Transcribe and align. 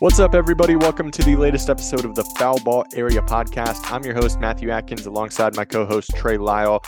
What's 0.00 0.20
up, 0.20 0.36
everybody? 0.36 0.76
Welcome 0.76 1.10
to 1.10 1.24
the 1.24 1.34
latest 1.34 1.68
episode 1.68 2.04
of 2.04 2.14
the 2.14 2.22
Foul 2.38 2.60
Ball 2.60 2.84
Area 2.94 3.20
podcast. 3.20 3.90
I'm 3.90 4.04
your 4.04 4.14
host, 4.14 4.38
Matthew 4.38 4.70
Atkins, 4.70 5.06
alongside 5.06 5.56
my 5.56 5.64
co 5.64 5.84
host, 5.84 6.12
Trey 6.14 6.36
Lyle. 6.36 6.80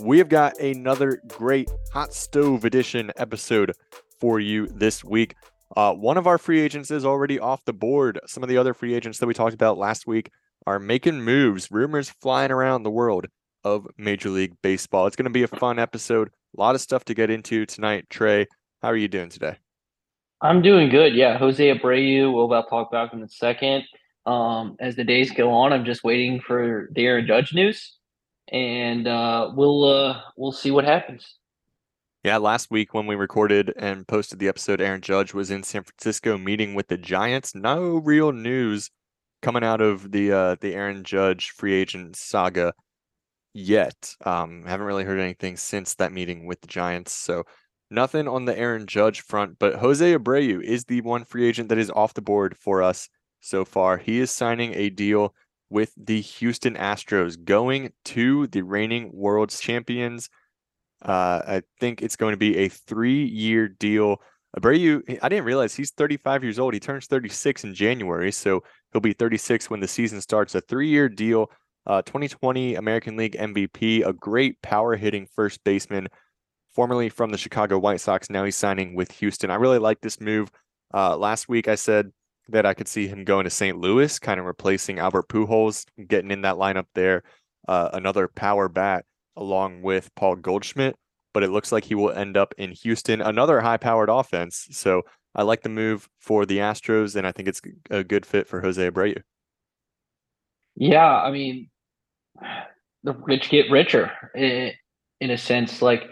We 0.00 0.16
have 0.16 0.30
got 0.30 0.58
another 0.58 1.20
great 1.28 1.70
hot 1.92 2.14
stove 2.14 2.64
edition 2.64 3.12
episode 3.18 3.72
for 4.18 4.40
you 4.40 4.68
this 4.68 5.04
week. 5.04 5.34
Uh, 5.76 5.92
one 5.92 6.16
of 6.16 6.26
our 6.26 6.38
free 6.38 6.58
agents 6.60 6.90
is 6.90 7.04
already 7.04 7.38
off 7.38 7.62
the 7.66 7.74
board. 7.74 8.18
Some 8.26 8.42
of 8.42 8.48
the 8.48 8.56
other 8.56 8.72
free 8.72 8.94
agents 8.94 9.18
that 9.18 9.26
we 9.26 9.34
talked 9.34 9.52
about 9.52 9.76
last 9.76 10.06
week 10.06 10.30
are 10.66 10.78
making 10.78 11.20
moves, 11.20 11.70
rumors 11.70 12.08
flying 12.22 12.50
around 12.50 12.84
the 12.84 12.90
world 12.90 13.26
of 13.64 13.86
Major 13.98 14.30
League 14.30 14.54
Baseball. 14.62 15.06
It's 15.06 15.16
going 15.16 15.24
to 15.24 15.30
be 15.30 15.42
a 15.42 15.46
fun 15.46 15.78
episode. 15.78 16.28
A 16.56 16.60
lot 16.60 16.74
of 16.74 16.80
stuff 16.80 17.04
to 17.04 17.14
get 17.14 17.28
into 17.28 17.66
tonight. 17.66 18.06
Trey, 18.08 18.46
how 18.80 18.88
are 18.88 18.96
you 18.96 19.08
doing 19.08 19.28
today? 19.28 19.58
I'm 20.40 20.62
doing 20.62 20.90
good. 20.90 21.14
Yeah, 21.14 21.38
Jose 21.38 21.74
Abreu. 21.74 22.32
We'll 22.32 22.44
about 22.44 22.68
talk 22.68 22.88
about 22.88 23.12
in 23.14 23.22
a 23.22 23.28
second. 23.28 23.84
Um, 24.26 24.76
as 24.80 24.96
the 24.96 25.04
days 25.04 25.30
go 25.30 25.50
on, 25.50 25.72
I'm 25.72 25.84
just 25.84 26.04
waiting 26.04 26.40
for 26.40 26.88
the 26.92 27.06
Aaron 27.06 27.26
Judge 27.26 27.54
news, 27.54 27.96
and 28.52 29.06
uh, 29.06 29.52
we'll 29.54 29.84
uh, 29.84 30.20
we'll 30.36 30.52
see 30.52 30.70
what 30.70 30.84
happens. 30.84 31.36
Yeah, 32.24 32.38
last 32.38 32.72
week 32.72 32.92
when 32.92 33.06
we 33.06 33.14
recorded 33.14 33.72
and 33.76 34.06
posted 34.06 34.40
the 34.40 34.48
episode, 34.48 34.80
Aaron 34.80 35.00
Judge 35.00 35.32
was 35.32 35.52
in 35.52 35.62
San 35.62 35.84
Francisco 35.84 36.36
meeting 36.36 36.74
with 36.74 36.88
the 36.88 36.98
Giants. 36.98 37.54
No 37.54 37.98
real 37.98 38.32
news 38.32 38.90
coming 39.42 39.62
out 39.62 39.80
of 39.80 40.10
the 40.10 40.32
uh, 40.32 40.56
the 40.60 40.74
Aaron 40.74 41.04
Judge 41.04 41.50
free 41.50 41.72
agent 41.72 42.16
saga 42.16 42.74
yet. 43.54 44.14
Um, 44.24 44.64
haven't 44.66 44.86
really 44.86 45.04
heard 45.04 45.20
anything 45.20 45.56
since 45.56 45.94
that 45.94 46.12
meeting 46.12 46.46
with 46.46 46.60
the 46.60 46.66
Giants. 46.66 47.12
So 47.12 47.44
nothing 47.90 48.28
on 48.28 48.44
the 48.44 48.58
Aaron 48.58 48.86
Judge 48.86 49.20
front, 49.20 49.58
but 49.58 49.76
Jose 49.76 50.16
Abreu 50.16 50.62
is 50.62 50.84
the 50.84 51.00
one 51.02 51.24
free 51.24 51.46
agent 51.46 51.68
that 51.68 51.78
is 51.78 51.90
off 51.90 52.14
the 52.14 52.22
board 52.22 52.56
for 52.58 52.82
us 52.82 53.08
so 53.40 53.64
far. 53.64 53.96
He 53.96 54.18
is 54.18 54.30
signing 54.30 54.74
a 54.74 54.90
deal 54.90 55.34
with 55.70 55.92
the 55.96 56.20
Houston 56.20 56.74
Astros, 56.74 57.42
going 57.42 57.92
to 58.06 58.46
the 58.48 58.62
reigning 58.62 59.10
world 59.12 59.50
champions. 59.50 60.28
Uh, 61.02 61.42
I 61.46 61.62
think 61.80 62.02
it's 62.02 62.16
going 62.16 62.32
to 62.32 62.38
be 62.38 62.56
a 62.58 62.68
three-year 62.68 63.68
deal. 63.68 64.20
Abreu, 64.56 65.18
I 65.22 65.28
didn't 65.28 65.44
realize 65.44 65.74
he's 65.74 65.90
35 65.90 66.42
years 66.42 66.58
old. 66.58 66.74
He 66.74 66.80
turns 66.80 67.06
36 67.06 67.64
in 67.64 67.74
January, 67.74 68.32
so 68.32 68.62
he'll 68.92 69.00
be 69.00 69.12
36 69.12 69.68
when 69.68 69.80
the 69.80 69.88
season 69.88 70.20
starts. 70.20 70.54
A 70.54 70.60
three-year 70.60 71.08
deal. 71.08 71.50
Uh, 71.86 72.02
2020 72.02 72.74
American 72.74 73.16
League 73.16 73.36
MVP, 73.36 74.04
a 74.04 74.12
great 74.12 74.60
power 74.60 74.96
hitting 74.96 75.28
first 75.36 75.62
baseman 75.62 76.08
formerly 76.76 77.08
from 77.08 77.30
the 77.30 77.38
Chicago 77.38 77.78
White 77.78 78.02
Sox. 78.02 78.28
Now 78.28 78.44
he's 78.44 78.54
signing 78.54 78.94
with 78.94 79.10
Houston. 79.12 79.50
I 79.50 79.54
really 79.54 79.78
like 79.78 80.02
this 80.02 80.20
move. 80.20 80.50
Uh, 80.92 81.16
last 81.16 81.48
week 81.48 81.68
I 81.68 81.74
said 81.74 82.12
that 82.50 82.66
I 82.66 82.74
could 82.74 82.86
see 82.86 83.08
him 83.08 83.24
going 83.24 83.44
to 83.44 83.50
St. 83.50 83.78
Louis, 83.78 84.18
kind 84.18 84.38
of 84.38 84.44
replacing 84.44 84.98
Albert 84.98 85.28
Pujols, 85.28 85.86
getting 86.06 86.30
in 86.30 86.42
that 86.42 86.56
lineup 86.56 86.84
there. 86.94 87.22
Uh, 87.66 87.88
another 87.94 88.28
power 88.28 88.68
bat 88.68 89.06
along 89.36 89.80
with 89.80 90.14
Paul 90.16 90.36
Goldschmidt, 90.36 90.96
but 91.32 91.42
it 91.42 91.50
looks 91.50 91.72
like 91.72 91.84
he 91.84 91.94
will 91.94 92.12
end 92.12 92.36
up 92.36 92.54
in 92.58 92.72
Houston, 92.72 93.22
another 93.22 93.60
high-powered 93.60 94.10
offense. 94.10 94.68
So 94.70 95.02
I 95.34 95.42
like 95.42 95.62
the 95.62 95.70
move 95.70 96.08
for 96.20 96.44
the 96.44 96.58
Astros, 96.58 97.16
and 97.16 97.26
I 97.26 97.32
think 97.32 97.48
it's 97.48 97.62
a 97.90 98.04
good 98.04 98.26
fit 98.26 98.46
for 98.46 98.60
Jose 98.60 98.90
Abreu. 98.90 99.22
Yeah, 100.76 101.06
I 101.06 101.30
mean, 101.30 101.70
the 103.02 103.14
rich 103.14 103.48
get 103.48 103.70
richer 103.70 104.12
in, 104.34 104.72
in 105.22 105.30
a 105.30 105.38
sense. 105.38 105.80
Like 105.80 106.02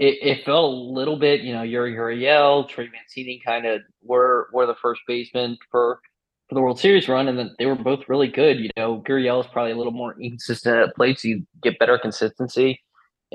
it, 0.00 0.18
it 0.22 0.44
felt 0.46 0.72
a 0.72 0.76
little 0.76 1.18
bit, 1.18 1.42
you 1.42 1.52
know, 1.52 1.60
Yuli 1.60 1.94
Gurriel, 1.94 2.66
Trey 2.66 2.88
Mancini 2.90 3.40
kind 3.44 3.66
of 3.66 3.82
were 4.02 4.48
were 4.50 4.66
the 4.66 4.74
first 4.80 5.02
baseman 5.06 5.58
for 5.70 6.00
for 6.48 6.54
the 6.54 6.62
World 6.62 6.80
Series 6.80 7.06
run, 7.06 7.28
and 7.28 7.38
then 7.38 7.54
they 7.58 7.66
were 7.66 7.76
both 7.76 8.08
really 8.08 8.26
good. 8.26 8.58
You 8.58 8.70
know, 8.78 9.04
Gurriel 9.06 9.44
is 9.44 9.50
probably 9.52 9.72
a 9.72 9.76
little 9.76 9.92
more 9.92 10.18
inconsistent 10.18 10.74
at 10.74 10.96
plate, 10.96 11.20
so 11.20 11.28
you 11.28 11.46
get 11.62 11.78
better 11.78 11.98
consistency 11.98 12.80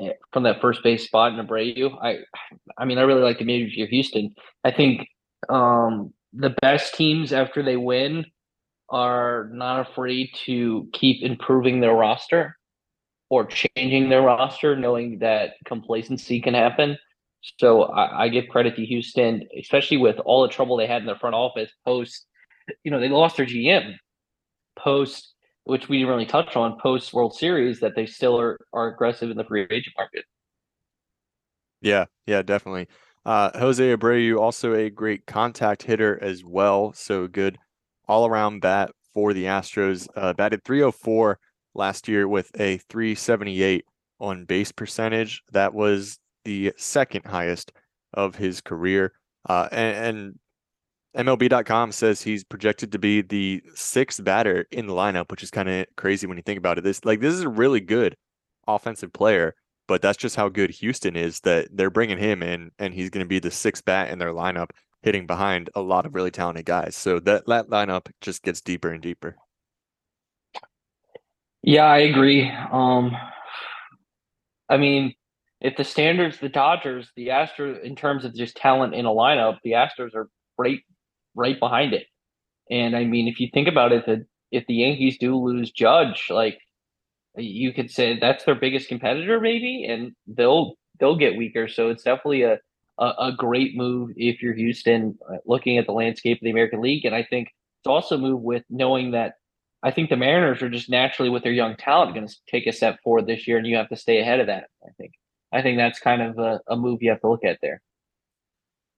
eh, 0.00 0.10
from 0.32 0.42
that 0.42 0.60
first 0.60 0.82
base 0.82 1.04
spot 1.04 1.38
in 1.38 1.46
Abreu. 1.46 1.96
I, 2.02 2.18
I 2.76 2.84
mean, 2.84 2.98
I 2.98 3.02
really 3.02 3.22
like 3.22 3.38
the 3.38 3.44
Major 3.44 3.84
of 3.84 3.88
Houston. 3.88 4.34
I 4.64 4.72
think 4.72 5.06
um, 5.48 6.12
the 6.32 6.50
best 6.60 6.96
teams 6.96 7.32
after 7.32 7.62
they 7.62 7.76
win 7.76 8.26
are 8.88 9.48
not 9.52 9.88
afraid 9.88 10.30
to 10.46 10.88
keep 10.92 11.22
improving 11.22 11.78
their 11.78 11.94
roster 11.94 12.55
or 13.28 13.46
changing 13.46 14.08
their 14.08 14.22
roster, 14.22 14.76
knowing 14.76 15.18
that 15.18 15.54
complacency 15.64 16.40
can 16.40 16.54
happen. 16.54 16.96
So 17.58 17.84
I, 17.84 18.24
I, 18.24 18.28
give 18.28 18.48
credit 18.48 18.76
to 18.76 18.84
Houston, 18.84 19.46
especially 19.58 19.98
with 19.98 20.18
all 20.20 20.42
the 20.42 20.48
trouble 20.48 20.76
they 20.76 20.86
had 20.86 21.02
in 21.02 21.06
their 21.06 21.16
front 21.16 21.34
office 21.34 21.70
post. 21.84 22.26
You 22.82 22.90
know, 22.90 22.98
they 22.98 23.08
lost 23.08 23.36
their 23.36 23.46
GM 23.46 23.94
post, 24.76 25.34
which 25.64 25.88
we 25.88 25.98
didn't 25.98 26.10
really 26.10 26.26
touch 26.26 26.56
on 26.56 26.78
post 26.80 27.12
World 27.12 27.36
Series. 27.36 27.80
That 27.80 27.94
they 27.94 28.06
still 28.06 28.38
are 28.38 28.58
are 28.72 28.88
aggressive 28.88 29.30
in 29.30 29.36
the 29.36 29.44
free 29.44 29.66
agent 29.70 29.94
market. 29.96 30.24
Yeah, 31.80 32.06
yeah, 32.26 32.42
definitely. 32.42 32.88
Uh, 33.24 33.50
Jose 33.58 33.96
Abreu 33.96 34.38
also 34.38 34.74
a 34.74 34.90
great 34.90 35.26
contact 35.26 35.82
hitter 35.84 36.18
as 36.22 36.44
well. 36.44 36.92
So 36.92 37.26
good 37.28 37.58
all 38.08 38.26
around 38.26 38.60
bat 38.60 38.90
for 39.14 39.32
the 39.32 39.44
Astros. 39.44 40.08
Uh, 40.16 40.32
batted 40.32 40.64
304 40.64 41.38
last 41.76 42.08
year 42.08 42.26
with 42.26 42.50
a 42.58 42.78
378 42.88 43.84
on 44.20 44.44
base 44.44 44.72
percentage. 44.72 45.42
That 45.52 45.74
was 45.74 46.18
the 46.44 46.72
second 46.76 47.24
highest 47.26 47.72
of 48.14 48.36
his 48.36 48.60
career. 48.60 49.12
Uh, 49.48 49.68
and, 49.70 50.38
and 51.16 51.26
MLB.com 51.26 51.92
says 51.92 52.20
he's 52.20 52.44
projected 52.44 52.92
to 52.92 52.98
be 52.98 53.22
the 53.22 53.62
sixth 53.74 54.22
batter 54.22 54.66
in 54.70 54.86
the 54.86 54.92
lineup, 54.92 55.30
which 55.30 55.42
is 55.42 55.50
kind 55.50 55.68
of 55.68 55.86
crazy 55.96 56.26
when 56.26 56.36
you 56.36 56.42
think 56.42 56.58
about 56.58 56.78
it. 56.78 56.84
This 56.84 57.04
like 57.04 57.20
this 57.20 57.32
is 57.32 57.40
a 57.40 57.48
really 57.48 57.80
good 57.80 58.16
offensive 58.66 59.12
player, 59.12 59.54
but 59.88 60.02
that's 60.02 60.18
just 60.18 60.36
how 60.36 60.48
good 60.48 60.70
Houston 60.70 61.16
is 61.16 61.40
that 61.40 61.68
they're 61.72 61.90
bringing 61.90 62.18
him 62.18 62.42
in, 62.42 62.70
and 62.78 62.92
he's 62.92 63.08
going 63.08 63.24
to 63.24 63.28
be 63.28 63.38
the 63.38 63.50
sixth 63.50 63.84
bat 63.84 64.10
in 64.10 64.18
their 64.18 64.32
lineup, 64.32 64.70
hitting 65.02 65.26
behind 65.26 65.70
a 65.74 65.80
lot 65.80 66.04
of 66.04 66.14
really 66.14 66.30
talented 66.30 66.66
guys. 66.66 66.94
So 66.96 67.18
that 67.20 67.46
that 67.46 67.68
lineup 67.68 68.10
just 68.20 68.42
gets 68.42 68.60
deeper 68.60 68.92
and 68.92 69.02
deeper. 69.02 69.36
Yeah, 71.66 71.84
I 71.86 71.98
agree. 72.00 72.50
Um, 72.72 73.16
I 74.68 74.76
mean, 74.76 75.14
if 75.60 75.76
the 75.76 75.84
standards, 75.84 76.38
the 76.38 76.48
Dodgers, 76.48 77.10
the 77.16 77.28
Astros, 77.28 77.82
in 77.82 77.96
terms 77.96 78.24
of 78.24 78.34
just 78.34 78.56
talent 78.56 78.94
in 78.94 79.06
a 79.06 79.10
lineup, 79.10 79.58
the 79.64 79.72
Astros 79.72 80.14
are 80.14 80.28
right, 80.58 80.80
right 81.34 81.58
behind 81.58 81.94
it. 81.94 82.06
And 82.70 82.96
I 82.96 83.04
mean, 83.04 83.28
if 83.28 83.40
you 83.40 83.48
think 83.52 83.68
about 83.68 83.92
it, 83.92 84.06
that 84.06 84.26
if 84.52 84.66
the 84.66 84.74
Yankees 84.76 85.18
do 85.18 85.36
lose 85.36 85.72
Judge, 85.72 86.28
like 86.30 86.58
you 87.36 87.72
could 87.72 87.90
say 87.90 88.18
that's 88.20 88.44
their 88.44 88.56
biggest 88.56 88.88
competitor, 88.88 89.40
maybe, 89.40 89.86
and 89.88 90.12
they'll 90.26 90.74
they'll 91.00 91.16
get 91.18 91.36
weaker. 91.36 91.68
So 91.68 91.90
it's 91.90 92.04
definitely 92.04 92.42
a 92.42 92.58
a, 92.98 93.06
a 93.20 93.32
great 93.36 93.76
move 93.76 94.10
if 94.16 94.42
you're 94.42 94.54
Houston, 94.54 95.18
uh, 95.30 95.38
looking 95.46 95.78
at 95.78 95.86
the 95.86 95.92
landscape 95.92 96.38
of 96.38 96.44
the 96.44 96.50
American 96.50 96.82
League. 96.82 97.04
And 97.06 97.14
I 97.14 97.24
think 97.24 97.48
it's 97.80 97.88
also 97.88 98.16
a 98.16 98.18
move 98.18 98.42
with 98.42 98.64
knowing 98.70 99.12
that 99.12 99.34
I 99.86 99.92
think 99.92 100.10
the 100.10 100.16
Mariners 100.16 100.62
are 100.62 100.68
just 100.68 100.90
naturally 100.90 101.30
with 101.30 101.44
their 101.44 101.52
young 101.52 101.76
talent 101.76 102.12
going 102.12 102.26
to 102.26 102.34
take 102.50 102.66
a 102.66 102.72
step 102.72 102.98
forward 103.04 103.28
this 103.28 103.46
year, 103.46 103.56
and 103.56 103.64
you 103.64 103.76
have 103.76 103.88
to 103.90 103.96
stay 103.96 104.18
ahead 104.18 104.40
of 104.40 104.48
that. 104.48 104.64
I 104.84 104.90
think. 104.98 105.12
I 105.52 105.62
think 105.62 105.78
that's 105.78 106.00
kind 106.00 106.22
of 106.22 106.38
a, 106.38 106.60
a 106.66 106.76
move 106.76 106.98
you 107.02 107.10
have 107.10 107.20
to 107.20 107.28
look 107.28 107.44
at 107.44 107.58
there. 107.62 107.80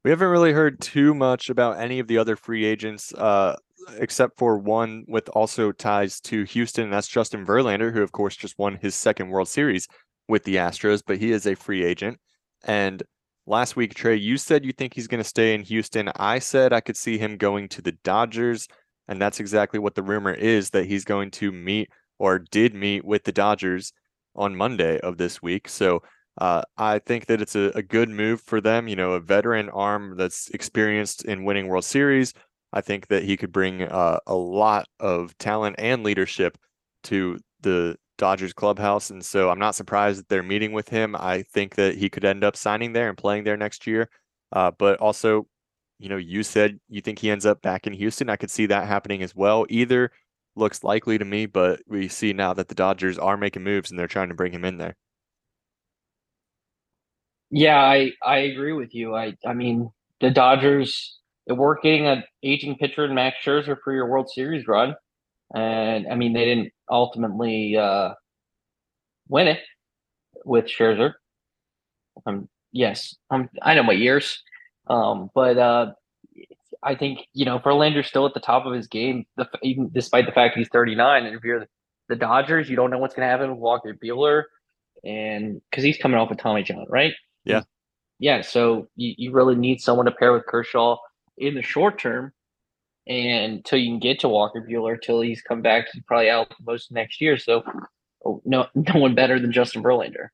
We 0.02 0.10
haven't 0.10 0.30
really 0.30 0.54
heard 0.54 0.80
too 0.80 1.12
much 1.12 1.50
about 1.50 1.78
any 1.78 1.98
of 1.98 2.06
the 2.06 2.16
other 2.16 2.36
free 2.36 2.64
agents, 2.64 3.12
uh, 3.12 3.56
except 3.98 4.38
for 4.38 4.56
one 4.56 5.04
with 5.06 5.28
also 5.28 5.72
ties 5.72 6.22
to 6.22 6.44
Houston, 6.44 6.84
and 6.84 6.92
that's 6.94 7.06
Justin 7.06 7.44
Verlander, 7.44 7.92
who 7.92 8.02
of 8.02 8.12
course 8.12 8.34
just 8.34 8.58
won 8.58 8.78
his 8.80 8.94
second 8.94 9.28
World 9.28 9.48
Series 9.48 9.88
with 10.26 10.44
the 10.44 10.56
Astros, 10.56 11.02
but 11.06 11.18
he 11.18 11.32
is 11.32 11.46
a 11.46 11.54
free 11.54 11.84
agent. 11.84 12.18
And 12.64 13.02
last 13.46 13.76
week, 13.76 13.92
Trey, 13.92 14.16
you 14.16 14.38
said 14.38 14.64
you 14.64 14.72
think 14.72 14.94
he's 14.94 15.06
going 15.06 15.22
to 15.22 15.28
stay 15.28 15.52
in 15.52 15.60
Houston. 15.64 16.10
I 16.16 16.38
said 16.38 16.72
I 16.72 16.80
could 16.80 16.96
see 16.96 17.18
him 17.18 17.36
going 17.36 17.68
to 17.68 17.82
the 17.82 17.92
Dodgers. 17.92 18.68
And 19.08 19.20
that's 19.20 19.40
exactly 19.40 19.78
what 19.78 19.94
the 19.94 20.02
rumor 20.02 20.32
is 20.32 20.70
that 20.70 20.86
he's 20.86 21.04
going 21.04 21.30
to 21.32 21.50
meet 21.50 21.90
or 22.18 22.38
did 22.38 22.74
meet 22.74 23.04
with 23.04 23.24
the 23.24 23.32
Dodgers 23.32 23.92
on 24.34 24.56
Monday 24.56 24.98
of 25.00 25.16
this 25.16 25.42
week. 25.42 25.68
So 25.68 26.02
uh, 26.40 26.62
I 26.76 27.00
think 27.00 27.26
that 27.26 27.40
it's 27.40 27.56
a, 27.56 27.72
a, 27.74 27.82
good 27.82 28.08
move 28.08 28.40
for 28.40 28.60
them. 28.60 28.86
You 28.86 28.94
know, 28.94 29.12
a 29.12 29.20
veteran 29.20 29.68
arm 29.70 30.16
that's 30.16 30.48
experienced 30.50 31.24
in 31.24 31.44
winning 31.44 31.66
World 31.66 31.84
Series, 31.84 32.32
I 32.72 32.80
think 32.80 33.08
that 33.08 33.24
he 33.24 33.36
could 33.36 33.50
bring 33.50 33.82
uh, 33.82 34.20
a 34.26 34.34
lot 34.34 34.86
of 35.00 35.36
talent 35.38 35.76
and 35.78 36.04
leadership 36.04 36.56
to 37.04 37.38
the 37.60 37.96
Dodgers 38.18 38.52
clubhouse. 38.52 39.10
And 39.10 39.24
so 39.24 39.50
I'm 39.50 39.58
not 39.58 39.74
surprised 39.74 40.20
that 40.20 40.28
they're 40.28 40.42
meeting 40.42 40.72
with 40.72 40.88
him. 40.88 41.16
I 41.16 41.42
think 41.42 41.74
that 41.74 41.96
he 41.96 42.08
could 42.08 42.24
end 42.24 42.44
up 42.44 42.56
signing 42.56 42.92
there 42.92 43.08
and 43.08 43.18
playing 43.18 43.44
there 43.44 43.56
next 43.56 43.86
year. 43.86 44.08
Uh, 44.52 44.70
but 44.78 44.98
also, 45.00 45.46
you 45.98 46.08
know, 46.08 46.16
you 46.16 46.42
said 46.42 46.78
you 46.88 47.00
think 47.00 47.18
he 47.18 47.30
ends 47.30 47.46
up 47.46 47.62
back 47.62 47.86
in 47.86 47.92
Houston. 47.92 48.30
I 48.30 48.36
could 48.36 48.50
see 48.50 48.66
that 48.66 48.86
happening 48.86 49.22
as 49.22 49.34
well. 49.34 49.66
Either 49.68 50.12
looks 50.56 50.84
likely 50.84 51.18
to 51.18 51.24
me, 51.24 51.46
but 51.46 51.80
we 51.86 52.08
see 52.08 52.32
now 52.32 52.52
that 52.54 52.68
the 52.68 52.74
Dodgers 52.74 53.18
are 53.18 53.36
making 53.36 53.64
moves 53.64 53.90
and 53.90 53.98
they're 53.98 54.06
trying 54.06 54.28
to 54.28 54.34
bring 54.34 54.52
him 54.52 54.64
in 54.64 54.78
there. 54.78 54.96
Yeah, 57.50 57.78
I 57.78 58.12
I 58.22 58.38
agree 58.38 58.72
with 58.72 58.94
you. 58.94 59.16
I 59.16 59.36
I 59.46 59.54
mean 59.54 59.90
the 60.20 60.30
Dodgers 60.30 61.18
were 61.46 61.78
getting 61.82 62.06
an 62.06 62.24
aging 62.42 62.76
pitcher 62.76 63.06
in 63.06 63.14
Max 63.14 63.38
Scherzer 63.44 63.76
for 63.82 63.92
your 63.92 64.06
World 64.06 64.28
Series 64.30 64.66
run, 64.66 64.94
and 65.54 66.06
I 66.10 66.14
mean 66.14 66.32
they 66.34 66.44
didn't 66.44 66.72
ultimately 66.90 67.76
uh, 67.76 68.10
win 69.28 69.48
it 69.48 69.60
with 70.44 70.66
Scherzer. 70.66 71.14
Um, 72.26 72.48
yes, 72.72 73.16
um, 73.30 73.48
I 73.62 73.74
know 73.74 73.82
my 73.82 73.92
years, 73.92 74.42
um, 74.88 75.30
but 75.34 75.58
uh, 75.58 75.92
I 76.82 76.94
think 76.94 77.20
you 77.32 77.44
know 77.44 77.58
Verlander's 77.58 78.06
still 78.06 78.26
at 78.26 78.34
the 78.34 78.40
top 78.40 78.66
of 78.66 78.72
his 78.72 78.86
game, 78.86 79.26
the, 79.36 79.48
even 79.62 79.90
despite 79.92 80.26
the 80.26 80.32
fact 80.32 80.56
he's 80.56 80.68
39. 80.68 81.26
And 81.26 81.36
if 81.36 81.44
you're 81.44 81.66
the 82.08 82.16
Dodgers, 82.16 82.68
you 82.68 82.76
don't 82.76 82.90
know 82.90 82.98
what's 82.98 83.14
going 83.14 83.26
to 83.26 83.30
happen 83.30 83.50
with 83.50 83.58
Walker 83.58 83.94
Buehler, 83.94 84.44
and 85.04 85.60
because 85.70 85.84
he's 85.84 85.98
coming 85.98 86.18
off 86.18 86.30
of 86.30 86.38
Tommy 86.38 86.62
John, 86.62 86.86
right? 86.88 87.12
Yeah. 87.44 87.62
Yeah. 88.18 88.42
So 88.42 88.88
you, 88.96 89.14
you 89.16 89.32
really 89.32 89.54
need 89.54 89.80
someone 89.80 90.06
to 90.06 90.12
pair 90.12 90.32
with 90.32 90.46
Kershaw 90.46 90.96
in 91.36 91.54
the 91.54 91.62
short 91.62 91.98
term. 91.98 92.32
And 93.06 93.54
until 93.54 93.78
you 93.78 93.90
can 93.90 94.00
get 94.00 94.20
to 94.20 94.28
Walker 94.28 94.66
Buehler, 94.68 95.00
till 95.00 95.22
he's 95.22 95.40
come 95.40 95.62
back, 95.62 95.86
he's 95.92 96.02
probably 96.02 96.28
out 96.28 96.52
most 96.60 96.92
next 96.92 97.20
year. 97.20 97.38
So 97.38 97.62
oh, 98.24 98.42
no, 98.44 98.66
no 98.74 99.00
one 99.00 99.14
better 99.14 99.40
than 99.40 99.52
Justin 99.52 99.82
Verlander. 99.82 100.28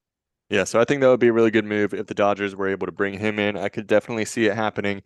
Yeah, 0.51 0.65
so 0.65 0.81
I 0.81 0.85
think 0.85 1.01
that 1.01 1.09
would 1.09 1.21
be 1.21 1.29
a 1.29 1.33
really 1.33 1.51
good 1.51 1.65
move 1.65 1.95
if 1.95 2.07
the 2.07 2.15
Dodgers 2.15 2.55
were 2.55 2.69
able 2.69 2.87
to 2.87 2.93
bring 2.93 3.19
him 3.19 3.39
in. 3.39 3.57
I 3.57 3.69
could 3.69 3.87
definitely 3.87 4.27
see 4.27 4.47
it 4.47 4.55
happening. 4.55 5.03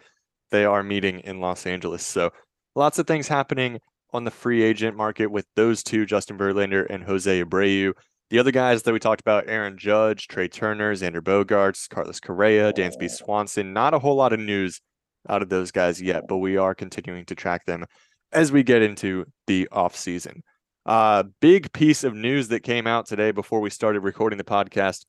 They 0.50 0.64
are 0.64 0.82
meeting 0.82 1.20
in 1.20 1.40
Los 1.40 1.66
Angeles. 1.66 2.04
So 2.04 2.30
lots 2.74 2.98
of 2.98 3.06
things 3.06 3.28
happening 3.28 3.78
on 4.12 4.24
the 4.24 4.30
free 4.30 4.62
agent 4.62 4.96
market 4.96 5.26
with 5.26 5.46
those 5.54 5.82
two, 5.82 6.06
Justin 6.06 6.38
Verlander 6.38 6.86
and 6.88 7.04
Jose 7.04 7.42
Abreu. 7.42 7.92
The 8.30 8.38
other 8.38 8.50
guys 8.50 8.82
that 8.82 8.92
we 8.92 8.98
talked 8.98 9.20
about, 9.20 9.48
Aaron 9.48 9.78
Judge, 9.78 10.26
Trea 10.28 10.48
Turner, 10.48 10.94
Xander 10.94 11.20
Bogaerts, 11.20 11.88
Carlos 11.88 12.20
Correa, 12.20 12.72
Dansby 12.72 13.10
Swanson, 13.10 13.72
not 13.72 13.94
a 13.94 13.98
whole 13.98 14.16
lot 14.16 14.32
of 14.32 14.40
news 14.40 14.80
out 15.28 15.42
of 15.42 15.48
those 15.48 15.70
guys 15.70 16.00
yet, 16.00 16.24
but 16.28 16.38
we 16.38 16.56
are 16.56 16.74
continuing 16.74 17.24
to 17.26 17.34
track 17.34 17.64
them 17.64 17.84
as 18.32 18.52
we 18.52 18.62
get 18.62 18.82
into 18.82 19.24
the 19.46 19.68
offseason. 19.72 20.40
Uh, 20.84 21.24
big 21.40 21.72
piece 21.72 22.04
of 22.04 22.14
news 22.14 22.48
that 22.48 22.62
came 22.62 22.86
out 22.86 23.06
today 23.06 23.30
before 23.30 23.60
we 23.60 23.70
started 23.70 24.00
recording 24.00 24.38
the 24.38 24.44
podcast. 24.44 25.04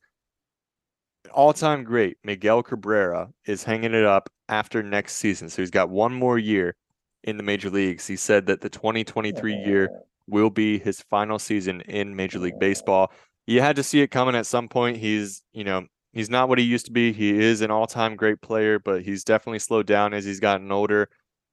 All 1.32 1.52
time 1.52 1.84
great 1.84 2.18
Miguel 2.24 2.62
Cabrera 2.62 3.28
is 3.46 3.62
hanging 3.62 3.94
it 3.94 4.04
up 4.04 4.30
after 4.48 4.82
next 4.82 5.16
season. 5.16 5.48
So 5.48 5.62
he's 5.62 5.70
got 5.70 5.90
one 5.90 6.12
more 6.12 6.38
year 6.38 6.76
in 7.24 7.36
the 7.36 7.42
major 7.42 7.70
leagues. 7.70 8.06
He 8.06 8.16
said 8.16 8.46
that 8.46 8.60
the 8.60 8.68
2023 8.68 9.54
year 9.54 9.90
will 10.26 10.50
be 10.50 10.78
his 10.78 11.00
final 11.02 11.38
season 11.38 11.80
in 11.82 12.16
Major 12.16 12.38
League 12.38 12.58
Baseball. 12.58 13.12
You 13.46 13.60
had 13.60 13.76
to 13.76 13.82
see 13.82 14.00
it 14.00 14.08
coming 14.08 14.34
at 14.34 14.46
some 14.46 14.68
point. 14.68 14.96
He's, 14.96 15.42
you 15.52 15.64
know, 15.64 15.86
he's 16.12 16.30
not 16.30 16.48
what 16.48 16.58
he 16.58 16.64
used 16.64 16.86
to 16.86 16.92
be. 16.92 17.12
He 17.12 17.30
is 17.38 17.60
an 17.60 17.70
all-time 17.70 18.16
great 18.16 18.40
player, 18.40 18.78
but 18.78 19.02
he's 19.02 19.24
definitely 19.24 19.58
slowed 19.58 19.86
down 19.86 20.14
as 20.14 20.24
he's 20.24 20.40
gotten 20.40 20.70
older. 20.70 21.08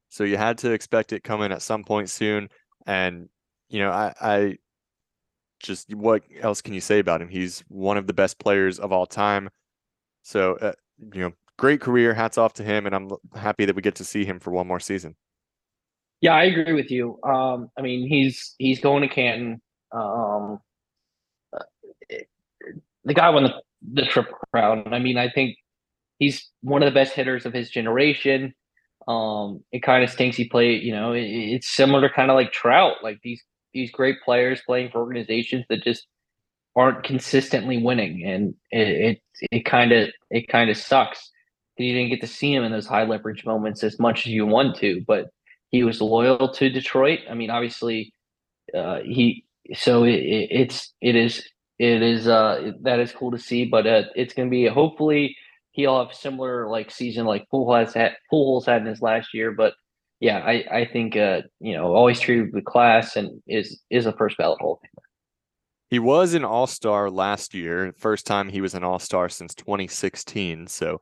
So 0.09 0.23
you 0.23 0.37
had 0.37 0.57
to 0.59 0.71
expect 0.71 1.11
it 1.11 1.23
coming 1.23 1.51
at 1.51 1.61
some 1.61 1.83
point 1.83 2.09
soon. 2.09 2.49
And, 2.85 3.29
you 3.69 3.79
know, 3.79 3.91
I, 3.91 4.13
I 4.21 4.57
just 5.59 5.93
what 5.93 6.23
else 6.39 6.61
can 6.61 6.73
you 6.73 6.81
say 6.81 6.99
about 6.99 7.21
him? 7.21 7.29
He's 7.29 7.63
one 7.67 7.97
of 7.97 8.07
the 8.07 8.13
best 8.13 8.39
players 8.39 8.79
of 8.79 8.91
all 8.91 9.05
time. 9.05 9.49
So, 10.27 10.57
uh, 10.57 10.73
you 11.13 11.21
know, 11.21 11.31
great 11.57 11.79
career. 11.79 12.13
Hats 12.13 12.37
off 12.37 12.51
to 12.55 12.63
him, 12.63 12.85
and 12.85 12.93
I'm 12.93 13.09
happy 13.33 13.63
that 13.63 13.77
we 13.77 13.81
get 13.81 13.95
to 13.95 14.03
see 14.03 14.25
him 14.25 14.41
for 14.41 14.51
one 14.51 14.67
more 14.67 14.81
season. 14.81 15.15
Yeah, 16.19 16.33
I 16.33 16.43
agree 16.43 16.73
with 16.73 16.91
you. 16.91 17.17
Um, 17.23 17.69
I 17.77 17.81
mean, 17.81 18.09
he's 18.09 18.53
he's 18.57 18.81
going 18.81 19.03
to 19.03 19.07
Canton. 19.07 19.61
Um, 19.93 20.59
uh, 21.53 21.63
the 23.05 23.13
guy 23.13 23.29
won 23.29 23.43
the 23.43 23.53
the 23.93 24.05
triple 24.05 24.37
crown. 24.51 24.93
I 24.93 24.99
mean, 24.99 25.17
I 25.17 25.29
think 25.29 25.55
he's 26.19 26.49
one 26.59 26.83
of 26.83 26.87
the 26.87 26.99
best 26.99 27.13
hitters 27.13 27.45
of 27.45 27.53
his 27.53 27.69
generation. 27.69 28.53
Um, 29.07 29.63
it 29.71 29.81
kind 29.81 30.03
of 30.03 30.09
stinks 30.09 30.35
he 30.35 30.49
played. 30.49 30.83
You 30.83 30.91
know, 30.91 31.13
it, 31.13 31.21
it's 31.21 31.69
similar 31.69 32.05
to 32.05 32.13
kind 32.13 32.31
of 32.31 32.35
like 32.35 32.51
Trout, 32.51 32.97
like 33.01 33.21
these 33.23 33.41
these 33.73 33.91
great 33.91 34.17
players 34.25 34.59
playing 34.65 34.91
for 34.91 34.99
organizations 34.99 35.63
that 35.69 35.85
just 35.85 36.05
aren't 36.77 37.03
consistently 37.03 37.77
winning, 37.79 38.23
and 38.23 38.53
it 38.71 39.19
it 39.51 39.65
kind 39.65 39.91
of 39.91 40.09
it 40.29 40.47
kind 40.47 40.69
of 40.69 40.77
sucks. 40.77 41.31
That 41.77 41.83
you 41.83 41.93
didn't 41.93 42.09
get 42.11 42.21
to 42.21 42.27
see 42.27 42.53
him 42.53 42.63
in 42.63 42.71
those 42.71 42.87
high 42.87 43.03
leverage 43.03 43.45
moments 43.45 43.83
as 43.83 43.99
much 43.99 44.25
as 44.25 44.33
you 44.33 44.45
want 44.47 44.77
to, 44.77 45.03
but 45.07 45.29
he 45.69 45.83
was 45.83 46.01
loyal 46.01 46.49
to 46.53 46.69
Detroit. 46.69 47.19
I 47.29 47.33
mean, 47.35 47.49
obviously, 47.49 48.13
uh, 48.75 48.99
he 49.03 49.45
so 49.73 50.03
it, 50.03 50.15
it, 50.15 50.47
it's 50.51 50.93
it 51.01 51.15
is 51.15 51.47
it 51.79 52.01
is 52.01 52.27
uh 52.27 52.71
that 52.81 52.99
is 52.99 53.11
cool 53.11 53.31
to 53.31 53.39
see, 53.39 53.65
but 53.65 53.87
uh, 53.87 54.03
it's 54.15 54.33
going 54.33 54.47
to 54.47 54.51
be 54.51 54.67
hopefully 54.67 55.35
he'll 55.71 56.03
have 56.03 56.15
similar 56.15 56.67
like 56.67 56.91
season 56.91 57.25
like 57.25 57.47
Pujols 57.53 57.93
had 57.93 58.15
Pujols 58.31 58.65
had 58.65 58.81
in 58.81 58.87
his 58.87 59.01
last 59.01 59.33
year, 59.33 59.51
but 59.51 59.73
yeah, 60.19 60.39
I 60.39 60.65
I 60.71 60.89
think 60.91 61.15
uh 61.17 61.41
you 61.59 61.73
know 61.73 61.93
always 61.93 62.19
treated 62.19 62.53
with 62.53 62.65
class 62.65 63.15
and 63.15 63.41
is 63.47 63.81
is 63.89 64.05
a 64.05 64.13
first 64.13 64.37
ballot 64.37 64.61
Hall 64.61 64.79
of 64.81 64.89
Famer. 64.89 65.06
He 65.89 65.99
was 65.99 66.33
an 66.33 66.43
All 66.43 66.67
Star 66.67 67.09
last 67.09 67.53
year, 67.53 67.93
first 67.97 68.25
time 68.25 68.49
he 68.49 68.61
was 68.61 68.73
an 68.73 68.83
All 68.83 68.99
Star 68.99 69.29
since 69.29 69.55
2016. 69.55 70.67
So 70.67 71.01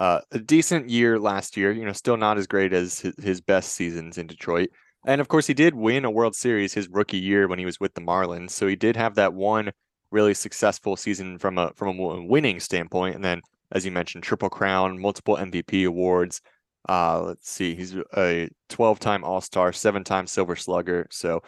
uh, 0.00 0.20
a 0.32 0.38
decent 0.38 0.88
year 0.88 1.18
last 1.18 1.56
year, 1.56 1.70
you 1.70 1.84
know, 1.84 1.92
still 1.92 2.16
not 2.16 2.38
as 2.38 2.46
great 2.46 2.72
as 2.72 3.00
his, 3.18 3.40
best 3.40 3.74
seasons 3.74 4.18
in 4.18 4.26
Detroit. 4.26 4.70
And 5.06 5.20
of 5.20 5.28
course, 5.28 5.46
he 5.46 5.54
did 5.54 5.74
win 5.74 6.04
a 6.04 6.10
World 6.10 6.34
Series 6.34 6.74
his 6.74 6.88
rookie 6.88 7.18
year 7.18 7.46
when 7.46 7.58
he 7.58 7.64
was 7.64 7.78
with 7.78 7.94
the 7.94 8.00
Marlins. 8.00 8.50
So 8.50 8.66
he 8.66 8.74
did 8.74 8.96
have 8.96 9.14
that 9.14 9.34
one 9.34 9.70
really 10.10 10.34
successful 10.34 10.96
season 10.96 11.38
from 11.38 11.58
a 11.58 11.72
from 11.76 11.98
a 11.98 12.22
winning 12.22 12.58
standpoint. 12.58 13.14
And 13.14 13.24
then, 13.24 13.40
as 13.70 13.84
you 13.84 13.92
mentioned, 13.92 14.24
triple 14.24 14.50
crown, 14.50 14.98
multiple 14.98 15.36
MVP 15.36 15.86
awards. 15.86 16.40
Uh, 16.88 17.22
let's 17.22 17.50
see, 17.50 17.74
he's 17.74 17.94
a 18.14 18.48
12-time 18.68 19.24
All-Star, 19.24 19.72
seven-time 19.72 20.26
Silver 20.26 20.54
Slugger. 20.54 21.06
So, 21.10 21.42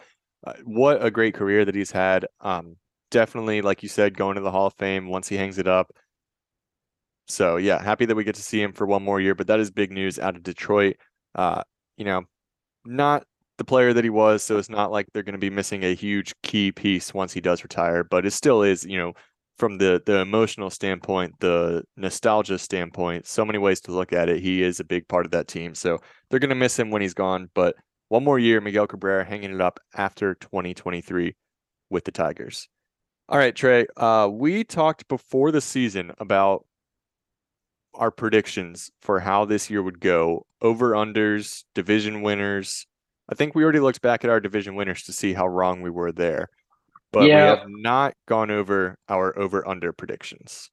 uh, 0.45 0.53
what 0.63 1.03
a 1.03 1.11
great 1.11 1.33
career 1.33 1.65
that 1.65 1.75
he's 1.75 1.91
had. 1.91 2.25
Um, 2.41 2.77
definitely, 3.11 3.61
like 3.61 3.83
you 3.83 3.89
said, 3.89 4.17
going 4.17 4.35
to 4.35 4.41
the 4.41 4.51
Hall 4.51 4.67
of 4.67 4.73
Fame 4.75 5.07
once 5.07 5.27
he 5.27 5.35
hangs 5.37 5.57
it 5.57 5.67
up. 5.67 5.91
So 7.27 7.57
yeah, 7.57 7.81
happy 7.81 8.05
that 8.05 8.15
we 8.15 8.23
get 8.23 8.35
to 8.35 8.41
see 8.41 8.61
him 8.61 8.73
for 8.73 8.85
one 8.85 9.03
more 9.03 9.19
year. 9.19 9.35
But 9.35 9.47
that 9.47 9.59
is 9.59 9.71
big 9.71 9.91
news 9.91 10.19
out 10.19 10.35
of 10.35 10.43
Detroit. 10.43 10.97
Uh, 11.35 11.63
you 11.97 12.05
know, 12.05 12.23
not 12.85 13.25
the 13.57 13.65
player 13.65 13.93
that 13.93 14.03
he 14.03 14.09
was, 14.09 14.43
so 14.43 14.57
it's 14.57 14.69
not 14.69 14.91
like 14.91 15.07
they're 15.13 15.23
going 15.23 15.33
to 15.33 15.39
be 15.39 15.49
missing 15.49 15.83
a 15.83 15.95
huge 15.95 16.33
key 16.43 16.71
piece 16.71 17.13
once 17.13 17.33
he 17.33 17.41
does 17.41 17.63
retire. 17.63 18.03
But 18.03 18.25
it 18.25 18.31
still 18.31 18.63
is, 18.63 18.85
you 18.85 18.97
know, 18.97 19.13
from 19.57 19.77
the 19.77 20.01
the 20.05 20.19
emotional 20.19 20.69
standpoint, 20.69 21.33
the 21.39 21.83
nostalgia 21.97 22.59
standpoint, 22.59 23.27
so 23.27 23.43
many 23.43 23.59
ways 23.59 23.81
to 23.81 23.91
look 23.91 24.13
at 24.13 24.29
it. 24.29 24.41
He 24.41 24.61
is 24.63 24.79
a 24.79 24.83
big 24.85 25.07
part 25.07 25.25
of 25.25 25.31
that 25.31 25.47
team, 25.47 25.75
so 25.75 25.99
they're 26.29 26.39
going 26.39 26.49
to 26.49 26.55
miss 26.55 26.77
him 26.77 26.91
when 26.91 27.01
he's 27.01 27.13
gone. 27.13 27.49
But 27.53 27.75
one 28.09 28.23
more 28.23 28.39
year, 28.39 28.61
Miguel 28.61 28.87
Cabrera 28.87 29.25
hanging 29.25 29.53
it 29.53 29.61
up 29.61 29.79
after 29.95 30.35
2023 30.35 31.35
with 31.89 32.03
the 32.05 32.11
Tigers. 32.11 32.67
All 33.29 33.37
right, 33.37 33.55
Trey. 33.55 33.87
Uh, 33.97 34.29
we 34.31 34.63
talked 34.63 35.07
before 35.07 35.51
the 35.51 35.61
season 35.61 36.13
about 36.17 36.65
our 37.93 38.11
predictions 38.11 38.89
for 39.01 39.19
how 39.19 39.43
this 39.43 39.69
year 39.69 39.83
would 39.83 39.99
go 39.99 40.45
over 40.61 40.91
unders, 40.91 41.63
division 41.75 42.21
winners. 42.21 42.85
I 43.29 43.35
think 43.35 43.53
we 43.53 43.63
already 43.63 43.79
looked 43.79 44.01
back 44.01 44.23
at 44.23 44.29
our 44.29 44.39
division 44.39 44.75
winners 44.75 45.03
to 45.03 45.13
see 45.13 45.33
how 45.33 45.47
wrong 45.47 45.81
we 45.81 45.89
were 45.89 46.13
there, 46.13 46.47
but 47.11 47.27
yeah. 47.27 47.51
we 47.53 47.57
have 47.57 47.65
not 47.67 48.13
gone 48.27 48.51
over 48.51 48.97
our 49.09 49.37
over 49.37 49.67
under 49.67 49.91
predictions. 49.91 50.69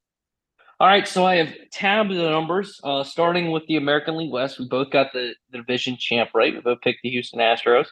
All 0.85 0.91
right, 0.91 1.07
so 1.07 1.25
I 1.25 1.37
have 1.37 1.51
tabbed 1.71 2.11
the 2.11 2.29
numbers. 2.29 2.79
Uh, 2.83 3.03
starting 3.03 3.49
with 3.49 3.65
the 3.65 3.77
American 3.77 4.17
League 4.17 4.31
West, 4.31 4.59
we 4.59 4.67
both 4.67 4.91
got 4.91 5.11
the, 5.13 5.33
the 5.49 5.57
division 5.57 5.97
champ 5.97 6.29
right. 6.35 6.53
We 6.53 6.61
both 6.61 6.81
picked 6.81 6.99
the 7.01 7.09
Houston 7.09 7.39
Astros. 7.39 7.87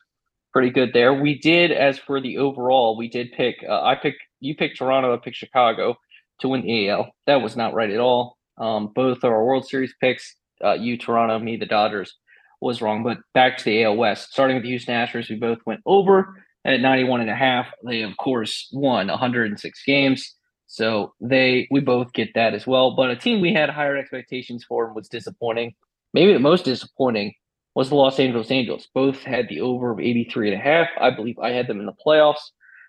Pretty 0.51 0.69
good 0.69 0.93
there. 0.93 1.11
We 1.11 1.39
did, 1.39 1.71
as 1.71 1.97
for 1.97 2.21
the 2.21 2.37
overall, 2.37 2.95
we 2.95 3.09
did 3.09 3.31
pick. 3.31 3.65
Uh, 3.67 3.81
I 3.81 3.95
picked 3.95 4.21
you 4.41 4.55
picked 4.55 4.77
Toronto. 4.77 5.11
I 5.11 5.17
picked 5.17 5.37
Chicago 5.37 5.95
to 6.41 6.47
win 6.47 6.61
the 6.61 6.89
AL. 6.89 7.11
That 7.25 7.41
was 7.41 7.57
not 7.57 7.73
right 7.73 7.89
at 7.89 7.99
all. 7.99 8.37
Um, 8.59 8.91
both 8.93 9.23
our 9.23 9.43
World 9.43 9.67
Series 9.67 9.95
picks, 9.99 10.35
uh, 10.63 10.73
you 10.73 10.95
Toronto, 10.95 11.39
me 11.39 11.57
the 11.57 11.65
Dodgers, 11.65 12.15
was 12.61 12.79
wrong. 12.79 13.01
But 13.01 13.17
back 13.33 13.57
to 13.57 13.63
the 13.63 13.85
AL 13.85 13.95
West, 13.95 14.33
starting 14.33 14.55
with 14.55 14.65
the 14.65 14.69
Houston 14.69 14.93
Astros, 14.93 15.31
we 15.31 15.35
both 15.35 15.65
went 15.65 15.81
over 15.87 16.43
at 16.63 16.79
91 16.79 17.21
and 17.21 17.29
a 17.31 17.35
half. 17.35 17.69
They 17.83 18.03
of 18.03 18.15
course 18.17 18.69
won 18.71 19.07
106 19.07 19.83
games. 19.83 20.35
So 20.73 21.13
they 21.21 21.67
we 21.69 21.81
both 21.81 22.13
get 22.13 22.33
that 22.33 22.55
as 22.55 22.65
well. 22.65 22.95
But 22.95 23.11
a 23.11 23.15
team 23.15 23.41
we 23.41 23.53
had 23.53 23.69
higher 23.69 23.95
expectations 23.95 24.63
for 24.63 24.87
and 24.87 24.95
was 24.95 25.07
disappointing. 25.07 25.75
Maybe 26.15 26.33
the 26.33 26.39
most 26.39 26.65
disappointing 26.65 27.35
was 27.75 27.89
the 27.89 27.95
Los 27.95 28.19
Angeles 28.19 28.49
Angels. 28.49 28.87
Both 28.91 29.21
had 29.21 29.47
the 29.49 29.61
over 29.61 29.91
of 29.91 29.99
83 29.99 30.51
and 30.51 30.59
a 30.59 30.63
half. 30.63 30.87
I 30.99 31.11
believe 31.11 31.37
I 31.37 31.51
had 31.51 31.67
them 31.67 31.79
in 31.79 31.85
the 31.85 31.93
playoffs. 31.93 32.41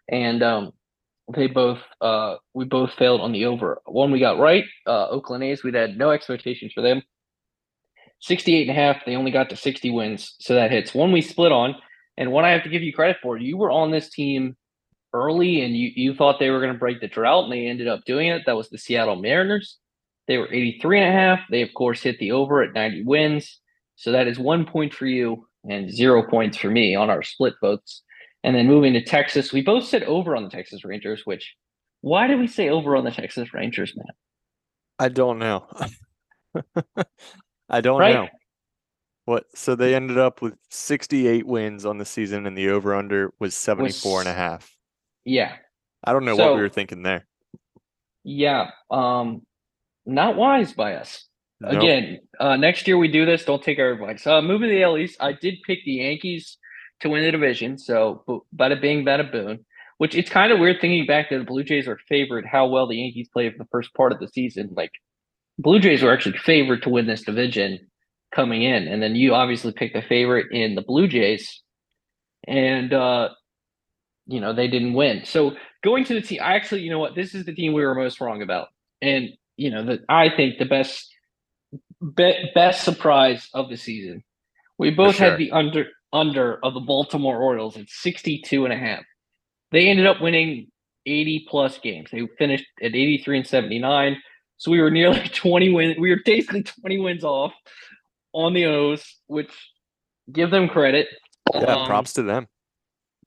And 0.08 0.42
um, 0.42 0.72
they 1.36 1.46
both 1.46 1.78
uh, 2.00 2.36
we 2.54 2.64
both 2.64 2.90
failed 2.92 3.20
on 3.20 3.32
the 3.32 3.44
over. 3.44 3.82
One 3.84 4.10
we 4.10 4.18
got 4.18 4.38
right, 4.38 4.64
uh, 4.86 5.08
Oakland 5.08 5.44
A's, 5.44 5.62
we 5.62 5.70
had 5.70 5.98
no 5.98 6.10
expectations 6.10 6.72
for 6.72 6.80
them. 6.80 7.02
68 8.20 8.66
and 8.66 8.70
a 8.70 8.80
half, 8.80 9.04
they 9.04 9.14
only 9.14 9.30
got 9.30 9.50
to 9.50 9.56
60 9.56 9.90
wins, 9.90 10.36
so 10.40 10.54
that 10.54 10.70
hits. 10.70 10.94
One 10.94 11.12
we 11.12 11.20
split 11.20 11.52
on, 11.52 11.74
and 12.16 12.32
one 12.32 12.46
I 12.46 12.50
have 12.52 12.62
to 12.62 12.70
give 12.70 12.82
you 12.82 12.94
credit 12.94 13.18
for. 13.20 13.36
You 13.36 13.58
were 13.58 13.70
on 13.70 13.90
this 13.90 14.08
team 14.08 14.56
early 15.14 15.62
and 15.62 15.76
you, 15.76 15.90
you 15.94 16.14
thought 16.14 16.38
they 16.38 16.50
were 16.50 16.60
going 16.60 16.72
to 16.72 16.78
break 16.78 17.00
the 17.00 17.08
drought 17.08 17.44
and 17.44 17.52
they 17.52 17.66
ended 17.66 17.88
up 17.88 18.04
doing 18.04 18.28
it. 18.28 18.42
That 18.44 18.56
was 18.56 18.68
the 18.68 18.78
Seattle 18.78 19.16
Mariners. 19.16 19.78
They 20.28 20.38
were 20.38 20.52
83 20.52 21.00
and 21.00 21.08
a 21.08 21.12
half. 21.12 21.40
They, 21.50 21.62
of 21.62 21.72
course, 21.74 22.02
hit 22.02 22.18
the 22.18 22.32
over 22.32 22.62
at 22.62 22.74
90 22.74 23.04
wins. 23.04 23.60
So 23.96 24.12
that 24.12 24.26
is 24.26 24.38
one 24.38 24.66
point 24.66 24.92
for 24.92 25.06
you 25.06 25.46
and 25.64 25.90
zero 25.90 26.28
points 26.28 26.58
for 26.58 26.68
me 26.68 26.94
on 26.94 27.08
our 27.10 27.22
split 27.22 27.54
votes. 27.60 28.02
And 28.42 28.54
then 28.54 28.66
moving 28.66 28.92
to 28.94 29.02
Texas, 29.02 29.52
we 29.52 29.62
both 29.62 29.84
said 29.84 30.02
over 30.02 30.36
on 30.36 30.44
the 30.44 30.50
Texas 30.50 30.84
Rangers, 30.84 31.22
which 31.24 31.54
why 32.02 32.26
did 32.26 32.38
we 32.38 32.46
say 32.46 32.68
over 32.68 32.96
on 32.96 33.04
the 33.04 33.10
Texas 33.10 33.54
Rangers, 33.54 33.94
man? 33.96 34.06
I 34.98 35.08
don't 35.08 35.38
know. 35.38 35.66
I 37.70 37.80
don't 37.80 38.00
Right? 38.00 38.14
know. 38.14 38.28
What 39.24 39.44
so 39.54 39.74
they 39.74 39.94
ended 39.94 40.18
up 40.18 40.42
with 40.42 40.54
68 40.68 41.46
wins 41.46 41.86
on 41.86 41.96
the 41.96 42.04
season 42.04 42.46
and 42.46 42.56
the 42.56 42.68
over 42.68 42.94
under 42.94 43.32
was 43.40 43.54
74 43.54 44.20
and 44.20 44.28
a 44.28 44.34
half. 44.34 44.73
Yeah. 45.24 45.54
I 46.02 46.12
don't 46.12 46.24
know 46.24 46.36
what 46.36 46.54
we 46.54 46.60
were 46.60 46.68
thinking 46.68 47.02
there. 47.02 47.26
Yeah. 48.24 48.70
Um, 48.90 49.42
not 50.06 50.36
wise 50.36 50.72
by 50.72 50.94
us. 50.94 51.26
Nope. 51.60 51.72
Again, 51.74 52.20
uh, 52.38 52.56
next 52.56 52.86
year 52.86 52.98
we 52.98 53.08
do 53.08 53.24
this. 53.24 53.44
Don't 53.44 53.62
take 53.62 53.78
our 53.78 53.92
advice. 53.92 54.26
Uh, 54.26 54.42
moving 54.42 54.68
to 54.68 54.74
the 54.74 54.82
AL 54.82 54.98
East, 54.98 55.16
I 55.20 55.32
did 55.32 55.62
pick 55.66 55.84
the 55.84 55.92
Yankees 55.92 56.58
to 57.00 57.08
win 57.08 57.24
the 57.24 57.30
division. 57.30 57.78
So, 57.78 58.22
bo- 58.26 58.44
bada 58.54 58.80
bing, 58.80 59.04
bada 59.04 59.30
boom. 59.30 59.64
Which 59.98 60.14
it's 60.14 60.28
kind 60.28 60.52
of 60.52 60.58
weird 60.58 60.80
thinking 60.80 61.06
back 61.06 61.30
that 61.30 61.38
the 61.38 61.44
Blue 61.44 61.62
Jays 61.62 61.86
are 61.86 61.98
favored 62.08 62.44
how 62.44 62.66
well 62.66 62.86
the 62.86 62.96
Yankees 62.96 63.28
played 63.32 63.52
for 63.52 63.58
the 63.58 63.68
first 63.70 63.94
part 63.94 64.12
of 64.12 64.18
the 64.18 64.28
season. 64.28 64.70
Like, 64.76 64.90
Blue 65.58 65.78
Jays 65.78 66.02
were 66.02 66.12
actually 66.12 66.36
favored 66.38 66.82
to 66.82 66.90
win 66.90 67.06
this 67.06 67.22
division 67.22 67.78
coming 68.34 68.62
in, 68.62 68.88
and 68.88 69.00
then 69.00 69.14
you 69.14 69.34
obviously 69.34 69.72
picked 69.72 69.94
the 69.94 70.02
favorite 70.02 70.50
in 70.50 70.74
the 70.74 70.82
Blue 70.82 71.06
Jays, 71.06 71.62
and 72.48 72.92
uh, 72.92 73.28
you 74.26 74.40
know 74.40 74.52
they 74.52 74.68
didn't 74.68 74.94
win. 74.94 75.22
So 75.24 75.52
going 75.82 76.04
to 76.04 76.14
the 76.14 76.22
team, 76.22 76.40
I 76.42 76.54
actually, 76.54 76.82
you 76.82 76.90
know 76.90 76.98
what, 76.98 77.14
this 77.14 77.34
is 77.34 77.44
the 77.44 77.54
team 77.54 77.72
we 77.72 77.84
were 77.84 77.94
most 77.94 78.20
wrong 78.20 78.42
about, 78.42 78.68
and 79.02 79.30
you 79.56 79.70
know 79.70 79.84
that 79.86 80.00
I 80.08 80.30
think 80.34 80.58
the 80.58 80.64
best 80.64 81.12
be- 82.16 82.50
best 82.54 82.84
surprise 82.84 83.48
of 83.54 83.68
the 83.68 83.76
season. 83.76 84.22
We 84.78 84.90
both 84.90 85.16
sure. 85.16 85.30
had 85.30 85.38
the 85.38 85.50
under 85.52 85.86
under 86.12 86.58
of 86.64 86.74
the 86.74 86.80
Baltimore 86.80 87.38
Orioles 87.38 87.76
at 87.76 87.88
62 87.88 88.64
and 88.64 88.72
a 88.72 88.76
half. 88.76 89.02
They 89.72 89.88
ended 89.88 90.06
up 90.06 90.20
winning 90.20 90.68
80 91.06 91.46
plus 91.48 91.78
games. 91.78 92.08
They 92.12 92.26
finished 92.38 92.66
at 92.80 92.94
83 92.94 93.38
and 93.38 93.46
79. 93.46 94.16
So 94.56 94.70
we 94.70 94.80
were 94.80 94.90
nearly 94.90 95.28
20 95.34 95.72
wins. 95.72 95.96
We 95.98 96.10
were 96.10 96.20
basically 96.24 96.62
20 96.62 97.00
wins 97.00 97.24
off 97.24 97.52
on 98.32 98.54
the 98.54 98.66
O's, 98.66 99.16
which 99.26 99.50
give 100.32 100.50
them 100.50 100.68
credit. 100.68 101.08
Yeah, 101.52 101.74
Um, 101.74 101.86
props 101.86 102.12
to 102.14 102.22
them. 102.22 102.46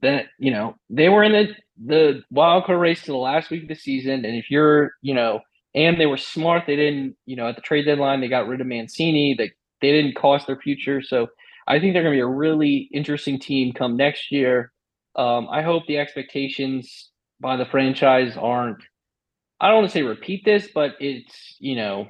That 0.02 0.26
you 0.38 0.52
know 0.52 0.76
they 0.90 1.10
were 1.10 1.24
in 1.24 1.32
the 1.32 1.48
the 1.86 2.24
wild 2.32 2.66
card 2.66 2.80
race 2.80 3.02
to 3.02 3.12
the 3.12 3.18
last 3.18 3.50
week 3.50 3.64
of 3.64 3.70
the 3.70 3.76
season, 3.76 4.26
and 4.26 4.36
if 4.36 4.50
you're 4.50 4.92
you 5.02 5.14
know, 5.14 5.42
and 5.76 6.00
they 6.00 6.06
were 6.06 6.18
smart, 6.18 6.64
they 6.68 6.76
didn't 6.76 7.16
you 7.26 7.36
know 7.36 7.48
at 7.48 7.56
the 7.56 7.62
trade 7.62 7.86
deadline 7.86 8.22
they 8.22 8.28
got 8.28 8.48
rid 8.48 8.62
of 8.62 8.68
Mancini. 8.68 9.36
They 9.38 9.52
they 9.82 9.92
didn't 9.92 10.16
cost 10.16 10.48
their 10.48 10.58
future, 10.58 11.02
so 11.02 11.28
I 11.68 11.80
think 11.80 11.94
they're 11.94 12.04
going 12.04 12.14
to 12.14 12.18
be 12.18 12.22
a 12.22 12.28
really 12.28 12.90
interesting 12.94 13.40
team 13.40 13.74
come 13.74 13.98
next 13.98 14.32
year. 14.32 14.72
Um, 15.16 15.48
I 15.52 15.62
hope 15.62 15.84
the 15.88 15.98
expectations 15.98 17.10
by 17.40 17.58
the 17.58 17.66
franchise 17.66 18.38
aren't. 18.38 18.82
I 19.60 19.68
don't 19.68 19.78
want 19.80 19.90
to 19.90 19.94
say 19.94 20.04
repeat 20.04 20.46
this, 20.46 20.70
but 20.74 20.96
it's 21.00 21.56
you 21.60 21.76
know, 21.76 22.08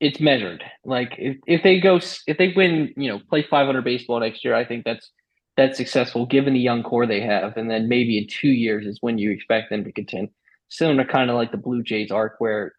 it's 0.00 0.20
measured. 0.20 0.62
Like 0.84 1.14
if, 1.18 1.36
if 1.46 1.62
they 1.62 1.80
go 1.80 2.00
if 2.26 2.38
they 2.38 2.52
win, 2.54 2.92
you 2.96 3.10
know, 3.10 3.20
play 3.30 3.42
500 3.48 3.82
baseball 3.82 4.20
next 4.20 4.44
year, 4.44 4.54
I 4.54 4.64
think 4.64 4.84
that's 4.84 5.10
that's 5.56 5.76
successful 5.76 6.26
given 6.26 6.54
the 6.54 6.60
young 6.60 6.82
core 6.82 7.06
they 7.06 7.20
have. 7.20 7.56
And 7.56 7.70
then 7.70 7.88
maybe 7.88 8.18
in 8.18 8.26
two 8.28 8.48
years 8.48 8.86
is 8.86 8.98
when 9.00 9.18
you 9.18 9.30
expect 9.30 9.70
them 9.70 9.84
to 9.84 9.92
contend. 9.92 10.30
Similar 10.68 11.04
kind 11.04 11.30
of 11.30 11.36
like 11.36 11.52
the 11.52 11.58
Blue 11.58 11.82
Jays 11.82 12.10
arc 12.10 12.36
where 12.38 12.72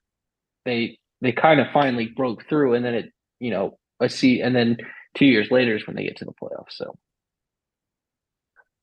they 0.65 0.99
they 1.21 1.31
kind 1.31 1.59
of 1.59 1.67
finally 1.73 2.07
broke 2.07 2.47
through 2.49 2.73
and 2.73 2.83
then 2.85 2.95
it, 2.95 3.13
you 3.39 3.51
know, 3.51 3.77
a 3.99 4.09
see 4.09 4.41
and 4.41 4.55
then 4.55 4.77
two 5.15 5.25
years 5.25 5.51
later 5.51 5.75
is 5.75 5.87
when 5.87 5.95
they 5.95 6.03
get 6.03 6.17
to 6.17 6.25
the 6.25 6.33
playoffs. 6.33 6.71
So 6.71 6.97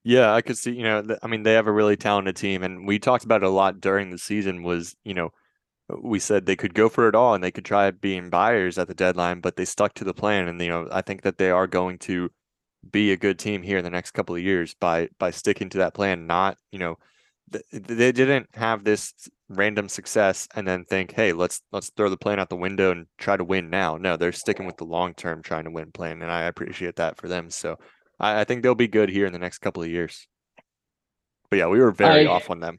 Yeah, 0.05 0.33
I 0.35 0.43
could 0.43 0.59
see, 0.59 0.73
you 0.73 0.83
know, 0.83 1.17
I 1.23 1.29
mean, 1.29 1.45
they 1.45 1.53
have 1.53 1.69
a 1.69 1.73
really 1.73 1.97
talented 1.97 2.37
team, 2.37 2.63
and 2.65 2.87
we 2.89 2.99
talked 2.99 3.25
about 3.25 3.43
it 3.43 3.47
a 3.47 3.51
lot 3.51 3.81
during 3.81 4.11
the 4.11 4.19
season. 4.19 4.63
Was, 4.65 4.97
you 5.05 5.15
know, 5.15 5.31
we 6.03 6.19
said 6.19 6.47
they 6.47 6.57
could 6.57 6.75
go 6.75 6.89
for 6.89 7.09
it 7.09 7.15
all 7.15 7.35
and 7.35 7.45
they 7.45 7.51
could 7.53 7.65
try 7.65 7.91
being 7.93 8.31
buyers 8.31 8.79
at 8.79 8.89
the 8.89 8.95
deadline, 8.95 9.41
but 9.41 9.57
they 9.57 9.65
stuck 9.65 9.95
to 9.95 10.05
the 10.05 10.15
plan. 10.15 10.49
And, 10.49 10.61
you 10.61 10.69
know, 10.69 10.89
I 10.93 11.03
think 11.03 11.23
that 11.23 11.39
they 11.39 11.51
are 11.51 11.67
going 11.67 11.99
to 12.01 12.31
be 12.91 13.13
a 13.13 13.17
good 13.17 13.39
team 13.39 13.63
here 13.63 13.79
in 13.79 13.85
the 13.85 13.91
next 13.91 14.11
couple 14.13 14.35
of 14.35 14.43
years 14.43 14.75
by 14.81 15.09
by 15.19 15.31
sticking 15.31 15.69
to 15.71 15.79
that 15.79 15.95
plan. 15.95 16.27
Not, 16.27 16.57
you 16.73 16.79
know, 16.79 16.97
th- 17.53 17.65
they 17.71 18.13
didn't 18.13 18.49
have 18.55 18.85
this 18.85 19.15
random 19.49 19.89
success 19.89 20.49
and 20.55 20.67
then 20.67 20.85
think, 20.85 21.13
hey, 21.13 21.33
let's 21.33 21.61
let's 21.73 21.91
throw 21.97 22.09
the 22.09 22.17
plan 22.17 22.41
out 22.41 22.49
the 22.49 22.57
window 22.57 22.91
and 22.91 23.07
try 23.19 23.37
to 23.37 23.45
win 23.45 23.71
now. 23.71 23.97
No, 23.97 24.17
they're 24.17 24.33
sticking 24.33 24.67
with 24.67 24.77
the 24.79 24.85
long 24.85 25.15
term 25.15 25.43
trying 25.43 25.65
to 25.65 25.71
win 25.71 25.93
plan, 25.93 26.23
and 26.23 26.31
I 26.31 26.43
appreciate 26.43 26.97
that 26.97 27.19
for 27.19 27.29
them. 27.29 27.51
So 27.51 27.77
I, 28.19 28.41
I 28.41 28.45
think 28.45 28.63
they'll 28.63 28.75
be 28.75 28.89
good 28.89 29.09
here 29.11 29.27
in 29.27 29.33
the 29.33 29.39
next 29.39 29.59
couple 29.59 29.83
of 29.83 29.89
years. 29.89 30.27
But 31.51 31.59
yeah, 31.59 31.67
we 31.67 31.79
were 31.81 31.93
very 31.93 32.27
I- 32.27 32.31
off 32.31 32.51
on 32.51 32.61
them. 32.61 32.79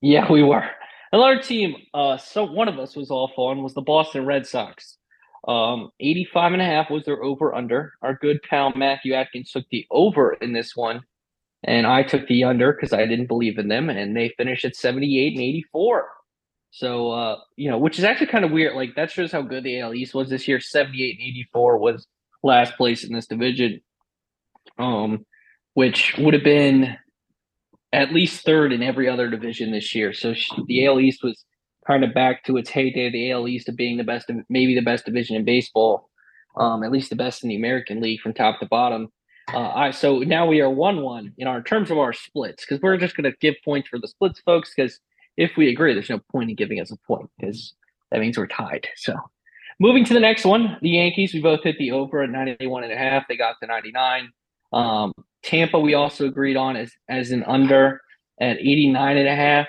yeah, 0.00 0.30
we 0.30 0.42
were. 0.42 0.64
Another 1.12 1.42
team, 1.42 1.74
uh, 1.92 2.16
so 2.18 2.44
one 2.44 2.68
of 2.68 2.78
us 2.78 2.94
was 2.94 3.10
off 3.10 3.32
on 3.36 3.64
was 3.64 3.74
the 3.74 3.82
Boston 3.82 4.24
Red 4.24 4.46
Sox. 4.46 4.96
Um, 5.50 5.90
85 5.98 6.52
and 6.52 6.62
a 6.62 6.64
half 6.64 6.90
was 6.90 7.04
their 7.04 7.24
over 7.24 7.52
under. 7.52 7.94
Our 8.02 8.14
good 8.14 8.40
pal 8.48 8.72
Matthew 8.76 9.14
Atkins 9.14 9.50
took 9.50 9.64
the 9.68 9.84
over 9.90 10.34
in 10.34 10.52
this 10.52 10.76
one, 10.76 11.00
and 11.64 11.88
I 11.88 12.04
took 12.04 12.28
the 12.28 12.44
under 12.44 12.72
because 12.72 12.92
I 12.92 13.04
didn't 13.04 13.26
believe 13.26 13.58
in 13.58 13.66
them, 13.66 13.90
and 13.90 14.16
they 14.16 14.32
finished 14.36 14.64
at 14.64 14.76
78 14.76 15.32
and 15.32 15.42
84. 15.42 16.06
So, 16.70 17.10
uh, 17.10 17.36
you 17.56 17.68
know, 17.68 17.78
which 17.78 17.98
is 17.98 18.04
actually 18.04 18.28
kind 18.28 18.44
of 18.44 18.52
weird. 18.52 18.76
Like, 18.76 18.94
that 18.94 19.10
shows 19.10 19.32
how 19.32 19.42
good 19.42 19.64
the 19.64 19.80
AL 19.80 19.92
East 19.94 20.14
was 20.14 20.30
this 20.30 20.46
year. 20.46 20.60
78 20.60 21.18
and 21.18 21.28
84 21.28 21.78
was 21.78 22.06
last 22.44 22.76
place 22.76 23.02
in 23.02 23.12
this 23.12 23.26
division, 23.26 23.80
um, 24.78 25.26
which 25.74 26.14
would 26.16 26.34
have 26.34 26.44
been 26.44 26.96
at 27.92 28.12
least 28.12 28.44
third 28.44 28.72
in 28.72 28.84
every 28.84 29.08
other 29.08 29.28
division 29.28 29.72
this 29.72 29.96
year. 29.96 30.12
So 30.12 30.32
the 30.68 30.86
AL 30.86 31.00
East 31.00 31.24
was 31.24 31.44
kind 31.90 32.04
of 32.04 32.14
back 32.14 32.44
to 32.44 32.56
its 32.56 32.70
heyday. 32.70 33.10
The 33.10 33.32
AL 33.32 33.48
East 33.48 33.68
of 33.68 33.74
being 33.74 33.96
the 33.96 34.04
best, 34.04 34.30
maybe 34.48 34.74
the 34.74 34.80
best 34.80 35.04
division 35.04 35.34
in 35.34 35.44
baseball, 35.44 36.08
um, 36.56 36.84
at 36.84 36.92
least 36.92 37.10
the 37.10 37.16
best 37.16 37.42
in 37.42 37.48
the 37.48 37.56
American 37.56 38.00
League 38.00 38.20
from 38.20 38.32
top 38.32 38.60
to 38.60 38.66
bottom. 38.66 39.08
Uh, 39.52 39.70
I 39.70 39.90
so 39.90 40.20
now 40.20 40.46
we 40.46 40.60
are 40.60 40.70
one 40.70 41.02
one 41.02 41.32
in 41.36 41.48
our 41.48 41.60
terms 41.62 41.90
of 41.90 41.98
our 41.98 42.12
splits 42.12 42.64
because 42.64 42.80
we're 42.80 42.96
just 42.96 43.16
going 43.16 43.28
to 43.28 43.36
give 43.40 43.56
points 43.64 43.88
for 43.88 43.98
the 43.98 44.06
splits, 44.06 44.40
folks. 44.40 44.72
Because 44.74 45.00
if 45.36 45.56
we 45.56 45.68
agree, 45.68 45.92
there's 45.92 46.10
no 46.10 46.20
point 46.30 46.50
in 46.50 46.56
giving 46.56 46.80
us 46.80 46.92
a 46.92 46.96
point 47.08 47.28
because 47.36 47.74
that 48.12 48.20
means 48.20 48.38
we're 48.38 48.46
tied. 48.46 48.86
So 48.94 49.16
moving 49.80 50.04
to 50.04 50.14
the 50.14 50.20
next 50.20 50.44
one, 50.44 50.76
the 50.82 50.90
Yankees. 50.90 51.34
We 51.34 51.40
both 51.40 51.64
hit 51.64 51.76
the 51.78 51.90
over 51.90 52.22
at 52.22 52.30
91 52.30 52.84
and 52.84 52.92
a 52.92 52.96
half. 52.96 53.26
They 53.28 53.36
got 53.36 53.56
to 53.60 53.66
99. 53.66 54.30
Um, 54.72 55.12
Tampa, 55.42 55.80
we 55.80 55.94
also 55.94 56.26
agreed 56.26 56.56
on 56.56 56.76
as 56.76 56.92
as 57.08 57.32
an 57.32 57.42
under 57.44 58.00
at 58.40 58.58
89 58.58 59.16
and 59.16 59.28
a 59.28 59.34
half. 59.34 59.66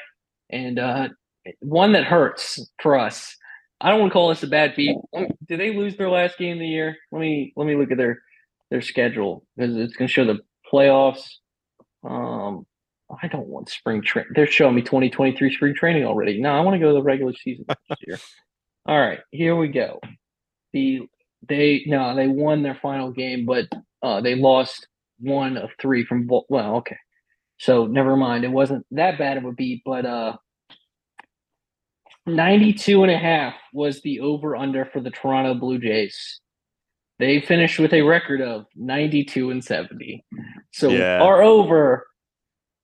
And 0.51 0.77
uh, 0.77 1.09
one 1.59 1.93
that 1.93 2.03
hurts 2.03 2.59
for 2.81 2.97
us. 2.97 3.35
I 3.79 3.89
don't 3.89 3.99
want 3.99 4.11
to 4.11 4.13
call 4.13 4.29
this 4.29 4.43
a 4.43 4.47
bad 4.47 4.75
beat. 4.75 4.95
Did 5.47 5.59
they 5.59 5.75
lose 5.75 5.97
their 5.97 6.09
last 6.09 6.37
game 6.37 6.53
of 6.53 6.59
the 6.59 6.67
year? 6.67 6.95
Let 7.11 7.19
me 7.19 7.51
let 7.55 7.65
me 7.65 7.75
look 7.75 7.91
at 7.91 7.97
their 7.97 8.21
their 8.69 8.81
schedule 8.81 9.45
because 9.55 9.75
it's 9.75 9.95
going 9.95 10.07
to 10.07 10.13
show 10.13 10.25
the 10.25 10.39
playoffs. 10.71 11.27
Um, 12.03 12.65
I 13.21 13.27
don't 13.27 13.47
want 13.47 13.69
spring 13.69 14.01
train. 14.01 14.25
They're 14.33 14.47
showing 14.47 14.75
me 14.75 14.81
2023 14.81 15.53
spring 15.53 15.75
training 15.75 16.05
already. 16.05 16.39
No, 16.41 16.51
I 16.51 16.61
want 16.61 16.75
to 16.75 16.79
go 16.79 16.87
to 16.87 16.93
the 16.93 17.03
regular 17.03 17.33
season 17.33 17.65
this 17.67 17.97
year. 18.07 18.19
All 18.85 18.99
right, 18.99 19.19
here 19.31 19.55
we 19.55 19.67
go. 19.67 19.99
The 20.73 21.01
they 21.47 21.83
no, 21.87 22.15
they 22.15 22.27
won 22.27 22.61
their 22.61 22.77
final 22.81 23.11
game, 23.11 23.45
but 23.45 23.67
uh, 24.03 24.21
they 24.21 24.35
lost 24.35 24.87
one 25.19 25.57
of 25.57 25.71
three 25.79 26.05
from 26.05 26.29
well, 26.49 26.77
okay. 26.77 26.97
So 27.57 27.85
never 27.85 28.15
mind. 28.15 28.43
It 28.43 28.51
wasn't 28.51 28.85
that 28.91 29.17
bad 29.17 29.37
of 29.37 29.45
a 29.45 29.51
beat, 29.51 29.83
but 29.85 30.05
uh 30.05 30.37
92 32.35 33.03
and 33.03 33.11
a 33.11 33.17
half 33.17 33.53
was 33.73 34.01
the 34.01 34.19
over 34.19 34.55
under 34.55 34.85
for 34.85 34.99
the 34.99 35.11
Toronto 35.11 35.53
Blue 35.53 35.79
Jays. 35.79 36.39
They 37.19 37.39
finished 37.41 37.79
with 37.79 37.93
a 37.93 38.01
record 38.01 38.41
of 38.41 38.65
92 38.75 39.51
and 39.51 39.63
70. 39.63 40.25
So 40.71 40.89
Yeah. 40.89 41.21
our 41.21 41.41
over 41.41 42.07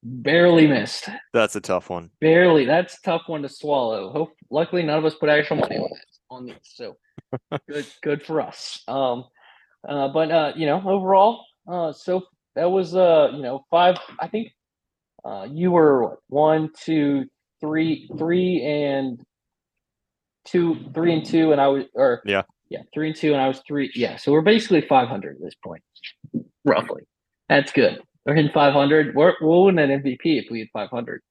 barely 0.04 0.68
missed. 0.68 1.10
That's 1.34 1.56
a 1.56 1.62
tough 1.62 1.89
one. 1.89 2.12
Barely. 2.22 2.66
That's 2.66 2.98
a 3.00 3.01
tough 3.01 3.24
one 3.27 3.42
to 3.42 3.50
swallow. 3.50 4.12
Hope 4.12 4.34
luckily 4.51 4.84
none 4.84 5.00
of 5.00 5.06
us 5.06 5.16
put 5.16 5.30
actual 5.30 5.58
money 5.58 5.77
on 5.77 5.89
this 5.89 6.20
on 6.30 6.46
these. 6.46 6.56
So 6.63 6.98
good 7.70 7.86
good 8.04 8.24
for 8.24 8.42
us. 8.42 8.84
Um 8.88 9.25
Uh, 9.88 10.08
but 10.10 10.32
uh, 10.32 10.51
you 10.56 10.66
know, 10.66 10.82
overall, 10.86 11.46
uh, 11.72 11.94
so 11.94 12.24
that 12.56 12.70
was 12.70 12.94
uh, 12.96 13.30
you 13.34 13.42
know, 13.42 13.66
five. 13.70 13.96
I 14.20 14.27
think 14.27 14.51
uh, 15.24 15.48
you 15.50 15.72
were 15.72 16.04
what, 16.04 16.18
one, 16.27 16.72
two, 16.77 17.25
three, 17.62 18.10
three, 18.18 18.62
and 18.63 19.22
two, 20.48 20.77
three 20.94 21.13
and 21.13 21.25
two, 21.25 21.51
and 21.51 21.62
I 21.62 21.68
was, 21.68 21.86
or 21.94 22.22
Yeah. 22.25 22.44
yeah, 22.70 22.80
three 22.94 23.08
and 23.08 23.16
two, 23.16 23.34
and 23.34 23.42
I 23.42 23.48
was 23.48 23.62
three. 23.68 23.92
Yeah, 23.96 24.16
so 24.18 24.32
we're 24.32 24.42
basically 24.42 24.82
five 24.82 25.08
hundred 25.08 25.36
at 25.38 25.42
this 25.44 25.56
point, 25.63 25.84
roughly. 26.66 27.04
That's 27.50 27.72
good. 27.72 28.01
We're 28.25 28.36
hitting 28.36 28.51
five 28.51 28.74
hundred. 28.74 29.16
We're 29.16 29.34
we'll 29.42 29.66
win 29.66 29.80
an 29.80 29.89
MVP 30.01 30.20
if 30.24 30.46
we 30.51 30.60
hit 30.60 30.70
five 30.74 30.89
hundred. 30.89 31.22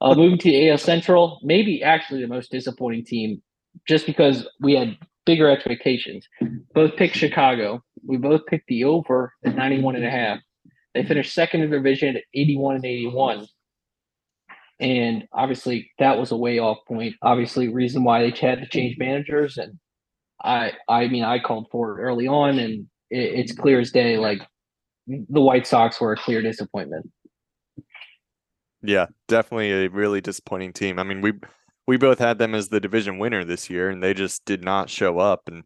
Uh, 0.00 0.14
moving 0.14 0.38
to 0.38 0.50
the 0.50 0.70
AL 0.70 0.78
Central, 0.78 1.40
maybe 1.42 1.82
actually 1.82 2.20
the 2.20 2.28
most 2.28 2.50
disappointing 2.50 3.04
team, 3.04 3.42
just 3.88 4.04
because 4.06 4.46
we 4.60 4.74
had 4.74 4.96
bigger 5.26 5.48
expectations. 5.48 6.26
Both 6.74 6.96
picked 6.96 7.16
Chicago. 7.16 7.82
We 8.06 8.16
both 8.16 8.46
picked 8.46 8.66
the 8.68 8.84
over 8.84 9.32
at 9.44 9.54
91 9.54 9.96
and 9.96 10.04
a 10.04 10.10
half. 10.10 10.38
They 10.94 11.04
finished 11.04 11.32
second 11.34 11.62
in 11.62 11.70
their 11.70 11.78
division 11.78 12.16
at 12.16 12.24
81 12.34 12.76
and 12.76 12.84
81. 12.84 13.46
And 14.80 15.28
obviously 15.32 15.90
that 15.98 16.18
was 16.18 16.32
a 16.32 16.36
way 16.36 16.58
off 16.58 16.78
point. 16.88 17.14
Obviously, 17.22 17.68
reason 17.68 18.02
why 18.02 18.22
they 18.22 18.30
had 18.30 18.60
to 18.60 18.66
change 18.66 18.96
managers. 18.98 19.58
And 19.58 19.78
I 20.42 20.72
I 20.88 21.08
mean 21.08 21.22
I 21.22 21.38
called 21.38 21.68
for 21.70 21.98
it 21.98 22.02
early 22.02 22.26
on 22.26 22.58
and 22.58 22.86
it, 23.10 23.18
it's 23.40 23.52
clear 23.52 23.80
as 23.80 23.90
day, 23.90 24.16
like 24.16 24.40
the 25.06 25.40
White 25.40 25.66
Sox 25.66 26.00
were 26.00 26.12
a 26.12 26.16
clear 26.16 26.42
disappointment. 26.42 27.10
Yeah, 28.82 29.06
definitely 29.28 29.72
a 29.72 29.88
really 29.88 30.20
disappointing 30.20 30.72
team. 30.72 30.98
I 30.98 31.02
mean, 31.02 31.20
we 31.20 31.32
we 31.86 31.96
both 31.96 32.18
had 32.18 32.38
them 32.38 32.54
as 32.54 32.68
the 32.68 32.80
division 32.80 33.18
winner 33.18 33.44
this 33.44 33.68
year, 33.68 33.90
and 33.90 34.02
they 34.02 34.14
just 34.14 34.44
did 34.44 34.62
not 34.64 34.88
show 34.88 35.18
up. 35.18 35.42
And 35.48 35.64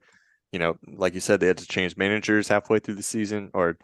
you 0.52 0.58
know, 0.58 0.76
like 0.86 1.14
you 1.14 1.20
said, 1.20 1.40
they 1.40 1.46
had 1.46 1.58
to 1.58 1.66
change 1.66 1.96
managers 1.96 2.48
halfway 2.48 2.78
through 2.78 2.94
the 2.96 3.02
season, 3.02 3.50
or 3.54 3.76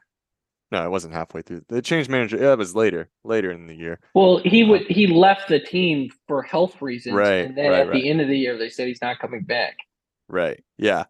no, 0.72 0.84
it 0.84 0.90
wasn't 0.90 1.14
halfway 1.14 1.42
through. 1.42 1.62
They 1.68 1.80
changed 1.80 2.08
manager. 2.10 2.36
Yeah, 2.38 2.52
it 2.52 2.58
was 2.58 2.74
later, 2.74 3.08
later 3.24 3.50
in 3.50 3.66
the 3.66 3.74
year. 3.74 3.98
Well, 4.14 4.38
he 4.44 4.64
would 4.64 4.82
he 4.82 5.06
left 5.06 5.48
the 5.48 5.58
team 5.60 6.10
for 6.28 6.42
health 6.42 6.80
reasons, 6.80 7.14
Right, 7.16 7.44
and 7.46 7.56
then 7.58 7.70
right, 7.70 7.80
at 7.80 7.88
right. 7.88 7.94
the 8.02 8.08
end 8.08 8.20
of 8.20 8.28
the 8.28 8.38
year, 8.38 8.56
they 8.56 8.68
said 8.70 8.86
he's 8.88 9.02
not 9.02 9.18
coming 9.18 9.42
back. 9.42 9.76
Right. 10.28 10.62
Yeah. 10.78 11.04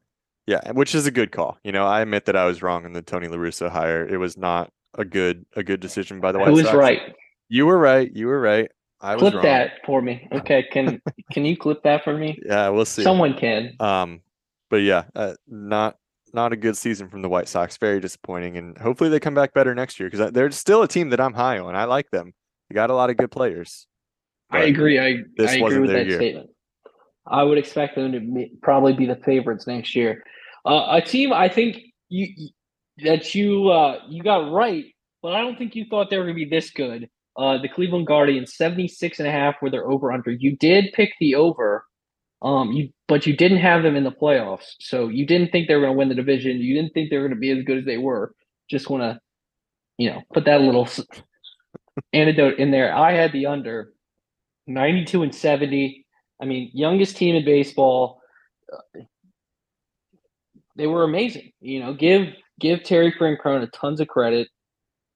Yeah, 0.46 0.72
which 0.72 0.94
is 0.94 1.06
a 1.06 1.10
good 1.12 1.30
call. 1.30 1.58
You 1.62 1.70
know, 1.70 1.86
I 1.86 2.00
admit 2.00 2.24
that 2.24 2.34
I 2.34 2.44
was 2.46 2.60
wrong 2.62 2.84
in 2.84 2.92
the 2.92 3.02
Tony 3.02 3.28
La 3.28 3.36
Russa 3.36 3.70
hire. 3.70 4.04
It 4.08 4.16
was 4.16 4.36
not 4.36 4.72
a 4.98 5.04
good 5.04 5.44
a 5.54 5.62
good 5.62 5.78
decision 5.78 6.20
by 6.20 6.32
the 6.32 6.38
White 6.40 6.48
Who 6.48 6.54
was 6.54 6.64
Sox. 6.64 6.74
right? 6.76 7.14
You 7.48 7.66
were 7.66 7.78
right. 7.78 8.10
You 8.12 8.26
were 8.26 8.40
right. 8.40 8.68
I 9.00 9.14
was 9.14 9.20
Clip 9.20 9.34
wrong. 9.34 9.42
that 9.44 9.72
for 9.86 10.02
me. 10.02 10.26
Okay, 10.32 10.64
can 10.72 11.00
can 11.32 11.44
you 11.44 11.56
clip 11.56 11.82
that 11.84 12.02
for 12.02 12.16
me? 12.16 12.38
Yeah, 12.44 12.68
we'll 12.70 12.84
see. 12.84 13.02
Someone 13.02 13.34
can. 13.34 13.76
Um, 13.78 14.22
but 14.70 14.78
yeah, 14.78 15.04
uh, 15.14 15.34
not 15.46 15.96
not 16.32 16.52
a 16.52 16.56
good 16.56 16.76
season 16.76 17.08
from 17.08 17.22
the 17.22 17.28
White 17.28 17.48
Sox. 17.48 17.76
Very 17.76 18.00
disappointing, 18.00 18.56
and 18.56 18.76
hopefully 18.78 19.10
they 19.10 19.20
come 19.20 19.34
back 19.34 19.52
better 19.54 19.74
next 19.74 19.98
year 20.00 20.08
because 20.10 20.32
they're 20.32 20.50
still 20.50 20.82
a 20.82 20.88
team 20.88 21.10
that 21.10 21.20
I'm 21.20 21.34
high 21.34 21.58
on. 21.58 21.74
I 21.74 21.84
like 21.84 22.10
them. 22.10 22.32
They 22.68 22.74
got 22.74 22.90
a 22.90 22.94
lot 22.94 23.10
of 23.10 23.16
good 23.16 23.30
players. 23.30 23.86
I 24.50 24.64
agree. 24.64 24.98
I, 24.98 25.22
I 25.40 25.54
agree 25.56 25.78
with 25.78 25.90
that 25.90 26.06
year. 26.06 26.16
statement. 26.18 26.50
I 27.26 27.42
would 27.42 27.58
expect 27.58 27.94
them 27.94 28.12
to 28.12 28.20
be, 28.20 28.52
probably 28.62 28.92
be 28.92 29.06
the 29.06 29.16
favorites 29.16 29.66
next 29.66 29.94
year. 29.94 30.24
Uh, 30.64 30.86
a 30.90 31.00
team 31.00 31.32
I 31.32 31.48
think 31.48 31.78
you 32.08 32.28
you- 32.36 32.48
that 33.04 33.34
you 33.34 33.68
uh, 33.70 34.00
you 34.08 34.22
got 34.22 34.52
right, 34.52 34.84
but 35.22 35.32
I 35.34 35.40
don't 35.40 35.56
think 35.56 35.74
you 35.74 35.86
thought 35.88 36.10
they 36.10 36.18
were 36.18 36.24
going 36.24 36.36
to 36.36 36.44
be 36.44 36.50
this 36.50 36.70
good. 36.70 37.08
Uh, 37.36 37.56
the 37.56 37.68
Cleveland 37.68 38.06
Guardians 38.06 38.56
76 38.56 39.20
and 39.20 39.28
a 39.28 39.30
half 39.30 39.54
were 39.62 39.70
their 39.70 39.88
over 39.90 40.12
under. 40.12 40.30
You 40.30 40.56
did 40.56 40.92
pick 40.92 41.12
the 41.20 41.34
over. 41.36 41.86
Um, 42.42 42.72
you 42.72 42.88
but 43.06 43.26
you 43.26 43.36
didn't 43.36 43.58
have 43.58 43.82
them 43.82 43.96
in 43.96 44.04
the 44.04 44.10
playoffs, 44.10 44.74
so 44.80 45.08
you 45.08 45.26
didn't 45.26 45.52
think 45.52 45.68
they 45.68 45.74
were 45.74 45.82
going 45.82 45.92
to 45.92 45.98
win 45.98 46.08
the 46.08 46.14
division. 46.14 46.58
You 46.58 46.74
didn't 46.74 46.94
think 46.94 47.10
they 47.10 47.18
were 47.18 47.28
going 47.28 47.36
to 47.36 47.40
be 47.40 47.50
as 47.50 47.64
good 47.64 47.78
as 47.78 47.84
they 47.84 47.98
were. 47.98 48.32
Just 48.70 48.88
want 48.88 49.02
to, 49.02 49.20
you 49.98 50.10
know, 50.10 50.22
put 50.32 50.46
that 50.46 50.62
little 50.62 50.88
antidote 52.12 52.58
in 52.58 52.70
there. 52.70 52.94
I 52.94 53.12
had 53.12 53.32
the 53.32 53.46
under 53.46 53.92
92 54.66 55.22
and 55.22 55.34
70. 55.34 56.06
I 56.40 56.44
mean, 56.46 56.70
youngest 56.72 57.16
team 57.16 57.36
in 57.36 57.44
baseball. 57.44 58.20
They 60.76 60.86
were 60.86 61.04
amazing. 61.04 61.52
You 61.60 61.80
know, 61.80 61.92
give 61.92 62.28
give 62.58 62.82
Terry 62.84 63.12
Francona 63.12 63.68
tons 63.72 64.00
of 64.00 64.08
credit, 64.08 64.48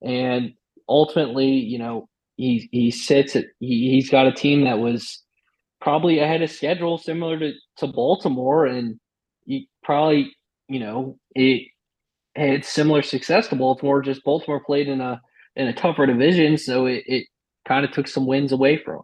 and 0.02 0.52
ultimately, 0.88 1.52
you 1.52 1.78
know, 1.78 2.08
he 2.36 2.68
he 2.70 2.90
sits 2.90 3.34
at 3.34 3.46
he, 3.60 3.90
he's 3.90 4.10
got 4.10 4.26
a 4.26 4.32
team 4.32 4.64
that 4.64 4.78
was 4.78 5.23
probably 5.84 6.18
ahead 6.20 6.42
of 6.42 6.50
schedule, 6.50 6.98
similar 6.98 7.38
to 7.38 7.52
to 7.78 7.86
Baltimore, 7.86 8.66
and 8.66 8.98
he 9.46 9.68
probably 9.84 10.34
you 10.68 10.80
know 10.80 11.18
it 11.36 11.68
had 12.36 12.64
similar 12.64 13.02
success 13.02 13.48
to 13.48 13.56
Baltimore. 13.56 14.02
Just 14.02 14.24
Baltimore 14.24 14.64
played 14.64 14.88
in 14.88 15.00
a 15.00 15.20
in 15.56 15.68
a 15.68 15.74
tougher 15.74 16.06
division, 16.06 16.58
so 16.58 16.86
it, 16.86 17.04
it 17.06 17.26
kind 17.68 17.84
of 17.84 17.92
took 17.92 18.08
some 18.08 18.26
wins 18.26 18.52
away 18.52 18.78
from. 18.78 18.96
'em. 18.96 19.02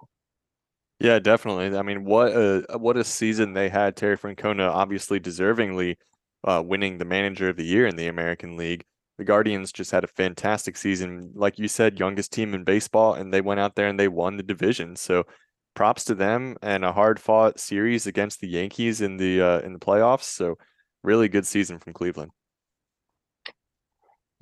Yeah, 1.00 1.18
definitely. 1.18 1.76
I 1.76 1.82
mean, 1.82 2.04
what 2.04 2.32
a 2.32 2.64
what 2.78 2.96
a 2.96 3.04
season 3.04 3.54
they 3.54 3.68
had. 3.68 3.96
Terry 3.96 4.16
Francona 4.18 4.68
obviously 4.70 5.18
deservingly 5.20 5.96
uh, 6.44 6.62
winning 6.64 6.98
the 6.98 7.04
Manager 7.06 7.48
of 7.48 7.56
the 7.56 7.64
Year 7.64 7.86
in 7.86 7.96
the 7.96 8.06
American 8.08 8.56
League. 8.56 8.84
The 9.18 9.24
Guardians 9.24 9.72
just 9.72 9.90
had 9.90 10.04
a 10.04 10.08
fantastic 10.08 10.76
season, 10.76 11.32
like 11.34 11.58
you 11.58 11.68
said, 11.68 11.98
youngest 12.00 12.32
team 12.32 12.54
in 12.54 12.64
baseball, 12.64 13.14
and 13.14 13.32
they 13.32 13.40
went 13.42 13.60
out 13.60 13.76
there 13.76 13.88
and 13.88 13.98
they 14.00 14.08
won 14.08 14.36
the 14.36 14.42
division. 14.42 14.96
So, 14.96 15.24
props 15.74 16.04
to 16.04 16.14
them 16.14 16.56
and 16.62 16.84
a 16.84 16.92
hard 16.92 17.20
fought 17.20 17.58
series 17.58 18.06
against 18.06 18.40
the 18.40 18.48
Yankees 18.48 19.00
in 19.00 19.16
the 19.16 19.40
uh, 19.40 19.60
in 19.60 19.72
the 19.72 19.78
playoffs. 19.78 20.24
So, 20.24 20.58
really 21.02 21.28
good 21.28 21.46
season 21.46 21.78
from 21.78 21.92
Cleveland. 21.92 22.32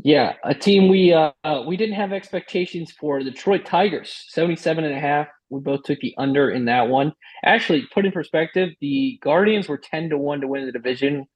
Yeah, 0.01 0.35
a 0.45 0.55
team 0.55 0.89
we 0.89 1.13
uh 1.13 1.33
we 1.67 1.77
didn't 1.77 1.97
have 1.97 2.13
expectations 2.13 2.93
for 2.93 3.23
the 3.23 3.31
Detroit 3.31 3.65
Tigers, 3.65 4.25
77 4.29 4.85
and 4.85 4.95
a 4.95 5.01
half. 5.01 5.27
We 5.51 5.61
both 5.61 5.83
took 5.83 5.99
the 6.01 6.15
under 6.19 6.51
in 6.51 6.67
that 6.67 6.89
one. 6.89 7.13
Actually, 7.45 7.87
put 7.93 8.07
in 8.07 8.13
perspective, 8.13 8.71
the 8.81 9.19
Guardians 9.23 9.69
were 9.69 9.79
10 9.79 10.11
to 10.11 10.19
1 10.19 10.43
to 10.43 10.47
win 10.47 10.67
the 10.67 10.73
division 10.73 11.27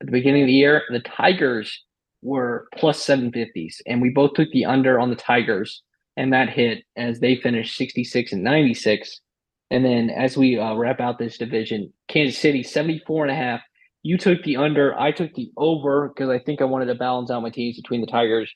at 0.00 0.06
the 0.06 0.12
beginning 0.12 0.42
of 0.42 0.46
the 0.46 0.52
year. 0.52 0.82
The 0.90 1.00
Tigers 1.00 1.84
were 2.22 2.68
plus 2.76 3.04
750s 3.04 3.76
and 3.86 4.00
we 4.00 4.08
both 4.10 4.32
took 4.34 4.50
the 4.52 4.64
under 4.64 4.98
on 4.98 5.10
the 5.10 5.16
Tigers 5.16 5.82
and 6.16 6.32
that 6.32 6.48
hit 6.48 6.84
as 6.96 7.20
they 7.20 7.36
finished 7.36 7.76
66 7.76 8.32
and 8.32 8.42
96. 8.42 9.20
And 9.70 9.84
then 9.84 10.10
as 10.10 10.36
we 10.36 10.58
uh, 10.58 10.74
wrap 10.74 11.00
out 11.00 11.18
this 11.18 11.38
division, 11.38 11.92
Kansas 12.08 12.38
City 12.38 12.62
74 12.62 13.24
and 13.24 13.32
a 13.32 13.34
half 13.34 13.60
you 14.06 14.16
took 14.16 14.44
the 14.44 14.56
under. 14.56 14.98
I 14.98 15.10
took 15.10 15.34
the 15.34 15.50
over 15.56 16.08
because 16.08 16.30
I 16.30 16.38
think 16.38 16.60
I 16.62 16.64
wanted 16.64 16.86
to 16.86 16.94
balance 16.94 17.28
out 17.28 17.42
my 17.42 17.50
teams 17.50 17.76
between 17.76 18.02
the 18.02 18.06
Tigers 18.06 18.54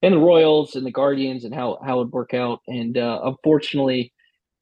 and 0.00 0.14
the 0.14 0.18
Royals 0.18 0.76
and 0.76 0.86
the 0.86 0.92
Guardians 0.92 1.44
and 1.44 1.52
how 1.52 1.80
how 1.84 1.94
it 1.94 2.04
would 2.04 2.12
work 2.12 2.34
out. 2.34 2.60
And 2.68 2.96
uh, 2.96 3.20
unfortunately, 3.24 4.12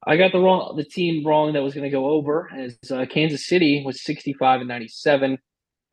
I 0.07 0.17
got 0.17 0.33
the 0.33 0.39
wrong 0.39 0.77
the 0.79 0.85
team 0.85 1.27
wrong 1.27 1.53
that 1.53 1.63
was 1.63 1.75
going 1.75 1.85
to 1.85 1.91
go 1.91 2.07
over 2.07 2.51
as 2.57 2.79
uh, 2.91 3.05
Kansas 3.05 3.47
City 3.47 3.83
was 3.85 4.03
65 4.03 4.61
and 4.61 4.69
97. 4.69 5.37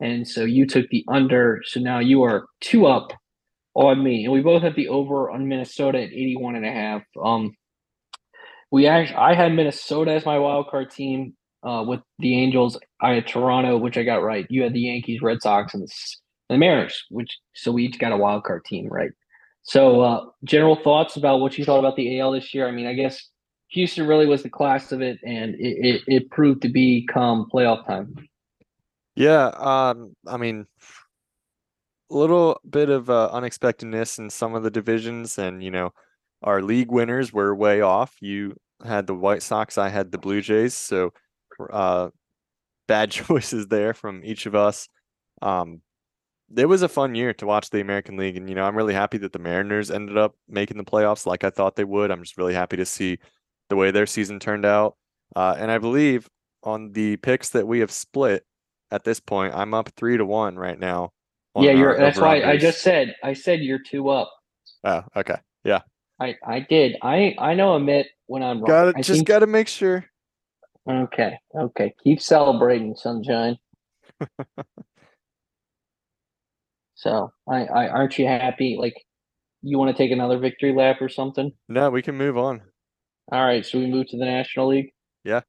And 0.00 0.26
so 0.26 0.44
you 0.44 0.66
took 0.66 0.88
the 0.88 1.04
under. 1.08 1.60
So 1.66 1.78
now 1.78 1.98
you 1.98 2.22
are 2.22 2.46
two 2.62 2.86
up 2.86 3.12
on 3.74 4.02
me. 4.02 4.24
And 4.24 4.32
we 4.32 4.40
both 4.40 4.62
have 4.62 4.76
the 4.76 4.88
over 4.88 5.30
on 5.30 5.46
Minnesota 5.46 5.98
at 5.98 6.10
81 6.10 6.56
and 6.56 6.64
a 6.64 6.72
half. 6.72 7.02
Um, 7.22 7.54
we 8.70 8.86
actually, 8.86 9.16
I 9.16 9.34
had 9.34 9.52
Minnesota 9.52 10.12
as 10.12 10.26
my 10.26 10.38
wild 10.38 10.68
card 10.68 10.90
team 10.90 11.34
uh, 11.62 11.84
with 11.86 12.00
the 12.18 12.38
Angels. 12.38 12.78
I 13.00 13.14
had 13.14 13.26
Toronto, 13.26 13.78
which 13.78 13.96
I 13.96 14.02
got 14.02 14.22
right. 14.22 14.46
You 14.50 14.62
had 14.62 14.74
the 14.74 14.80
Yankees, 14.80 15.22
Red 15.22 15.42
Sox, 15.42 15.74
and 15.74 15.82
the, 15.82 15.92
the 16.48 16.58
Mariners, 16.58 17.04
which 17.10 17.38
so 17.54 17.72
we 17.72 17.84
each 17.84 17.98
got 17.98 18.12
a 18.12 18.16
wild 18.16 18.44
card 18.44 18.64
team 18.64 18.88
right. 18.88 19.10
So, 19.62 20.00
uh, 20.00 20.24
general 20.44 20.76
thoughts 20.76 21.16
about 21.16 21.40
what 21.40 21.58
you 21.58 21.64
thought 21.64 21.78
about 21.78 21.96
the 21.96 22.20
AL 22.20 22.32
this 22.32 22.54
year? 22.54 22.66
I 22.66 22.70
mean, 22.70 22.86
I 22.86 22.94
guess 22.94 23.28
Houston 23.68 24.06
really 24.06 24.26
was 24.26 24.42
the 24.42 24.48
class 24.48 24.92
of 24.92 25.02
it, 25.02 25.18
and 25.24 25.54
it, 25.56 25.76
it, 25.86 26.02
it 26.06 26.30
proved 26.30 26.62
to 26.62 26.68
be 26.68 27.06
come 27.12 27.48
playoff 27.52 27.86
time. 27.86 28.14
Yeah, 29.14 29.48
um, 29.48 30.14
I 30.26 30.36
mean, 30.36 30.66
a 32.10 32.16
little 32.16 32.60
bit 32.68 32.88
of 32.88 33.10
uh, 33.10 33.28
unexpectedness 33.32 34.18
in 34.18 34.30
some 34.30 34.54
of 34.54 34.62
the 34.62 34.70
divisions, 34.70 35.38
and 35.38 35.62
you 35.62 35.70
know, 35.70 35.92
our 36.42 36.62
league 36.62 36.90
winners 36.90 37.32
were 37.32 37.54
way 37.54 37.80
off. 37.80 38.16
You 38.20 38.56
had 38.84 39.06
the 39.06 39.14
White 39.14 39.42
Sox, 39.42 39.78
I 39.78 39.88
had 39.88 40.12
the 40.12 40.18
Blue 40.18 40.40
Jays, 40.40 40.74
so 40.74 41.12
uh, 41.72 42.10
bad 42.86 43.10
choices 43.10 43.66
there 43.68 43.94
from 43.94 44.22
each 44.24 44.46
of 44.46 44.54
us. 44.54 44.88
Um, 45.42 45.82
it 46.56 46.66
was 46.66 46.82
a 46.82 46.88
fun 46.88 47.14
year 47.14 47.34
to 47.34 47.46
watch 47.46 47.70
the 47.70 47.80
American 47.80 48.16
League, 48.16 48.36
and 48.36 48.48
you 48.48 48.54
know, 48.54 48.64
I'm 48.64 48.76
really 48.76 48.94
happy 48.94 49.18
that 49.18 49.32
the 49.32 49.38
Mariners 49.38 49.90
ended 49.90 50.16
up 50.16 50.34
making 50.48 50.78
the 50.78 50.84
playoffs 50.84 51.26
like 51.26 51.44
I 51.44 51.50
thought 51.50 51.76
they 51.76 51.84
would. 51.84 52.10
I'm 52.10 52.22
just 52.22 52.38
really 52.38 52.54
happy 52.54 52.76
to 52.76 52.86
see 52.86 53.18
the 53.68 53.76
way 53.76 53.90
their 53.90 54.06
season 54.06 54.40
turned 54.40 54.64
out, 54.64 54.96
uh, 55.36 55.56
and 55.58 55.70
I 55.70 55.78
believe 55.78 56.28
on 56.62 56.92
the 56.92 57.16
picks 57.18 57.50
that 57.50 57.66
we 57.66 57.80
have 57.80 57.90
split 57.90 58.44
at 58.90 59.04
this 59.04 59.20
point, 59.20 59.54
I'm 59.54 59.74
up 59.74 59.90
three 59.96 60.16
to 60.16 60.24
one 60.24 60.56
right 60.56 60.78
now. 60.78 61.12
yeah, 61.56 61.72
you're. 61.72 61.98
That's 61.98 62.18
why 62.18 62.42
I 62.42 62.56
just 62.56 62.80
said. 62.80 63.14
I 63.22 63.34
said 63.34 63.60
you're 63.60 63.78
two 63.78 64.08
up. 64.08 64.30
Oh, 64.84 65.02
okay. 65.16 65.36
Yeah. 65.64 65.80
I 66.20 66.34
I 66.46 66.60
did. 66.60 66.96
I 67.02 67.34
I 67.38 67.54
know 67.54 67.78
Amit 67.78 68.04
when 68.26 68.42
I'm 68.42 68.58
wrong. 68.60 68.66
Got 68.68 68.88
I 68.88 68.92
to 68.92 68.98
just 68.98 69.10
think- 69.18 69.28
got 69.28 69.38
to 69.40 69.46
make 69.46 69.68
sure. 69.68 70.04
Okay. 70.90 71.38
Okay. 71.54 71.94
Keep 72.02 72.20
celebrating, 72.22 72.94
sunshine. 72.96 73.58
So 76.94 77.30
I, 77.48 77.64
I 77.64 77.88
aren't 77.88 78.18
you 78.18 78.26
happy? 78.26 78.76
Like 78.78 78.94
you 79.62 79.78
want 79.78 79.96
to 79.96 80.02
take 80.02 80.10
another 80.10 80.38
victory 80.38 80.74
lap 80.74 80.96
or 81.00 81.08
something? 81.08 81.52
No, 81.68 81.90
we 81.90 82.02
can 82.02 82.16
move 82.16 82.36
on. 82.36 82.60
All 83.30 83.44
right, 83.44 83.64
so 83.64 83.78
we 83.78 83.86
move 83.86 84.08
to 84.08 84.16
the 84.16 84.24
National 84.24 84.68
League. 84.68 84.90
Yeah. 85.22 85.42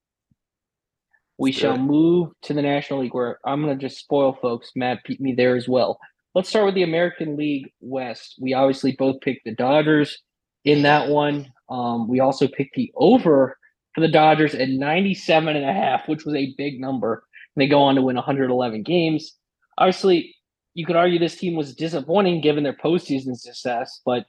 We 1.38 1.50
Let's 1.52 1.58
do 1.58 1.62
shall 1.62 1.76
it. 1.76 1.80
move 1.80 2.30
to 2.44 2.54
the 2.54 2.62
National 2.62 3.00
League 3.02 3.14
where 3.14 3.40
I'm 3.46 3.62
gonna 3.62 3.76
just 3.78 3.98
spoil 3.98 4.38
folks. 4.42 4.72
Matt 4.76 5.00
beat 5.08 5.22
me 5.22 5.34
there 5.36 5.56
as 5.56 5.68
well. 5.68 6.00
Let's 6.36 6.50
start 6.50 6.66
with 6.68 6.76
the 6.76 6.84
American 6.84 7.36
League 7.36 7.72
West. 7.82 8.36
We 8.40 8.54
obviously 8.54 8.92
both 8.92 9.20
picked 9.22 9.46
the 9.46 9.56
Dodgers 9.56 10.22
in 10.70 10.84
that 10.84 11.10
one. 11.10 11.52
Um, 11.70 12.08
we 12.08 12.20
also 12.20 12.48
picked 12.48 12.76
the 12.76 12.92
over 12.96 13.58
for 13.94 14.02
the 14.02 14.08
Dodgers 14.08 14.54
at 14.54 14.70
97 14.70 15.56
and 15.56 15.66
a 15.66 15.74
half, 15.74 16.08
which 16.08 16.26
was 16.26 16.36
a 16.36 16.54
big 16.58 16.80
number. 16.80 17.24
And 17.56 17.62
they 17.62 17.68
go 17.68 17.82
on 17.82 17.96
to 17.96 18.02
win 18.02 18.16
111 18.16 18.84
games. 18.84 19.36
Obviously, 19.78 20.36
you 20.76 20.86
could 20.86 20.96
argue 20.96 21.18
this 21.18 21.38
team 21.38 21.56
was 21.56 21.76
disappointing 21.76 22.42
given 22.42 22.64
their 22.64 22.74
postseason 22.74 23.36
success, 23.36 24.02
but 24.06 24.26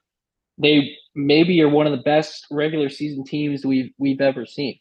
they 0.57 0.97
maybe 1.15 1.61
are 1.63 1.69
one 1.69 1.87
of 1.87 1.93
the 1.93 2.03
best 2.03 2.47
regular 2.51 2.89
season 2.89 3.25
teams 3.25 3.65
we've 3.65 3.93
we've 3.99 4.21
ever 4.21 4.47
seen. 4.47 4.79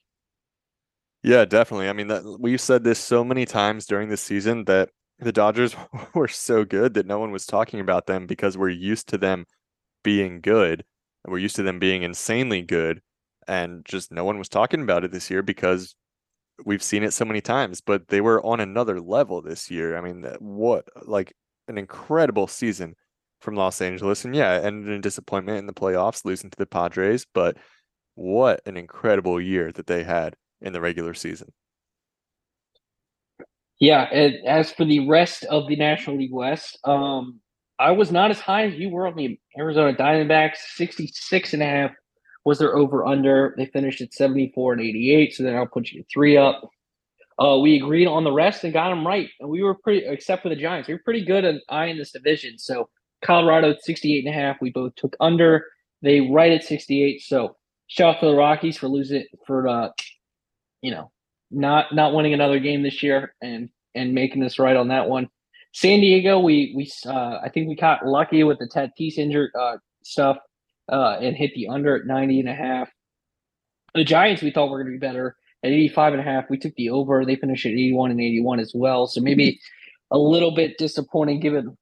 Yeah, 1.23 1.43
definitely. 1.43 1.89
I 1.89 1.93
mean, 1.93 2.07
that 2.07 2.23
we've 2.39 2.61
said 2.61 2.83
this 2.83 2.99
so 2.99 3.23
many 3.25 3.45
times 3.45 3.85
during 3.85 4.07
the 4.07 4.17
season 4.17 4.65
that 4.65 4.89
the 5.19 5.33
Dodgers 5.33 5.75
were 6.13 6.29
so 6.29 6.63
good 6.63 6.93
that 6.93 7.05
no 7.05 7.19
one 7.19 7.31
was 7.31 7.45
talking 7.45 7.81
about 7.81 8.07
them 8.07 8.25
because 8.25 8.57
we're 8.57 8.69
used 8.69 9.09
to 9.09 9.17
them 9.17 9.45
being 10.03 10.39
good 10.39 10.85
we're 11.25 11.37
used 11.37 11.55
to 11.57 11.63
them 11.63 11.79
being 11.79 12.03
insanely 12.03 12.61
good 12.61 13.01
and 13.47 13.85
just 13.85 14.11
no 14.11 14.23
one 14.23 14.37
was 14.37 14.49
talking 14.49 14.81
about 14.81 15.03
it 15.03 15.11
this 15.11 15.29
year 15.29 15.41
because 15.41 15.95
we've 16.65 16.83
seen 16.83 17.03
it 17.03 17.13
so 17.13 17.25
many 17.25 17.41
times 17.41 17.81
but 17.81 18.07
they 18.07 18.21
were 18.21 18.45
on 18.45 18.59
another 18.59 18.99
level 18.99 19.41
this 19.41 19.69
year. 19.71 19.97
I 19.97 20.01
mean 20.01 20.23
what 20.39 20.85
like 21.05 21.33
an 21.67 21.77
incredible 21.77 22.47
season 22.47 22.95
from 23.41 23.55
los 23.55 23.79
angeles 23.79 24.25
and 24.25 24.35
yeah 24.35 24.59
ended 24.63 24.93
in 24.93 24.99
disappointment 24.99 25.59
in 25.59 25.65
the 25.65 25.73
playoffs 25.73 26.25
losing 26.25 26.49
to 26.49 26.57
the 26.57 26.65
padres 26.65 27.25
but 27.33 27.55
what 28.19 28.61
an 28.65 28.75
incredible 28.75 29.39
year 29.39 29.71
that 29.71 29.87
they 29.87 30.03
had 30.03 30.35
in 30.61 30.73
the 30.73 30.81
regular 30.81 31.13
season. 31.13 31.51
Yeah, 33.79 34.03
as 34.45 34.71
for 34.73 34.83
the 34.83 35.07
rest 35.07 35.45
of 35.45 35.69
the 35.69 35.77
National 35.77 36.17
League 36.17 36.33
West, 36.33 36.77
um, 36.83 37.39
I 37.79 37.91
was 37.91 38.11
not 38.11 38.31
as 38.31 38.39
high 38.39 38.65
as 38.65 38.75
you 38.75 38.89
were 38.89 39.07
on 39.07 39.15
the 39.15 39.39
Arizona 39.57 39.93
Diamondbacks. 39.93 40.57
66 40.75 41.53
and 41.53 41.63
a 41.63 41.65
half 41.65 41.91
was 42.45 42.59
their 42.59 42.75
over 42.75 43.05
under. 43.05 43.55
They 43.57 43.65
finished 43.67 44.01
at 44.01 44.13
74 44.13 44.73
and 44.73 44.81
88, 44.81 45.33
so 45.33 45.43
then 45.43 45.55
I'll 45.55 45.65
put 45.65 45.89
you 45.89 46.03
three 46.11 46.37
up. 46.37 46.69
Uh, 47.41 47.57
we 47.57 47.77
agreed 47.77 48.07
on 48.07 48.25
the 48.25 48.31
rest 48.31 48.65
and 48.65 48.73
got 48.73 48.89
them 48.89 49.07
right. 49.07 49.29
And 49.39 49.49
we 49.49 49.63
were 49.63 49.75
pretty, 49.75 50.05
except 50.05 50.43
for 50.43 50.49
the 50.49 50.57
Giants, 50.57 50.89
we 50.89 50.93
were 50.93 51.01
pretty 51.05 51.23
good 51.23 51.45
at 51.45 51.61
eyeing 51.69 51.97
this 51.97 52.11
division. 52.11 52.57
So 52.57 52.89
Colorado 53.23 53.71
at 53.71 53.83
68 53.83 54.25
and 54.25 54.33
a 54.33 54.37
half, 54.37 54.57
we 54.59 54.71
both 54.71 54.93
took 54.95 55.15
under. 55.21 55.65
They 56.01 56.19
right 56.19 56.51
at 56.51 56.65
68. 56.65 57.21
So 57.21 57.55
shout 57.87 58.15
out 58.15 58.19
to 58.19 58.25
the 58.27 58.35
Rockies 58.35 58.77
for 58.77 58.89
losing 58.89 59.25
for 59.47 59.67
uh, 59.69 59.89
you 60.81 60.91
know, 60.91 61.11
not 61.51 61.93
not 61.93 62.13
winning 62.13 62.33
another 62.33 62.59
game 62.59 62.83
this 62.83 63.01
year 63.01 63.33
and 63.41 63.69
and 63.95 64.13
making 64.13 64.41
this 64.41 64.59
right 64.59 64.75
on 64.75 64.89
that 64.89 65.09
one. 65.09 65.29
San 65.71 65.99
Diego, 65.99 66.39
we 66.39 66.73
we 66.75 66.91
uh, 67.05 67.39
I 67.43 67.49
think 67.49 67.67
we 67.67 67.75
got 67.75 68.05
lucky 68.05 68.43
with 68.43 68.59
the 68.59 68.67
Tatis 68.67 69.17
injured 69.17 69.51
uh, 69.59 69.77
stuff 70.03 70.37
uh, 70.91 71.17
and 71.21 71.35
hit 71.35 71.53
the 71.55 71.67
under 71.67 71.95
at 71.95 72.05
90 72.05 72.39
and 72.39 72.49
a 72.49 72.55
half. 72.55 72.89
The 73.93 74.03
Giants 74.03 74.41
we 74.41 74.51
thought 74.51 74.69
were 74.69 74.81
going 74.83 74.93
to 74.93 74.99
be 74.99 75.05
better 75.05 75.35
at 75.63 75.71
85 75.71 76.13
and 76.13 76.21
a 76.21 76.23
half. 76.23 76.49
We 76.49 76.57
took 76.57 76.75
the 76.75 76.89
over. 76.89 77.25
They 77.25 77.35
finished 77.35 77.65
at 77.65 77.71
81 77.71 78.11
and 78.11 78.21
81 78.21 78.59
as 78.59 78.71
well. 78.73 79.07
So 79.07 79.21
maybe 79.21 79.59
a 80.11 80.17
little 80.17 80.51
bit 80.51 80.77
disappointing 80.77 81.39
given 81.39 81.77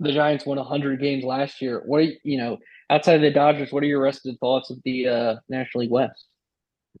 the 0.00 0.12
Giants 0.12 0.46
won 0.46 0.58
100 0.58 1.00
games 1.00 1.24
last 1.24 1.60
year. 1.60 1.82
What 1.86 2.00
are 2.00 2.12
you, 2.22 2.38
know, 2.38 2.58
outside 2.90 3.16
of 3.16 3.22
the 3.22 3.30
Dodgers, 3.30 3.72
what 3.72 3.82
are 3.82 3.86
your 3.86 4.02
rest 4.02 4.24
of 4.26 4.32
the 4.32 4.38
thoughts 4.38 4.70
of 4.70 4.78
the 4.84 5.08
uh, 5.08 5.36
National 5.48 5.82
League 5.82 5.90
West? 5.90 6.26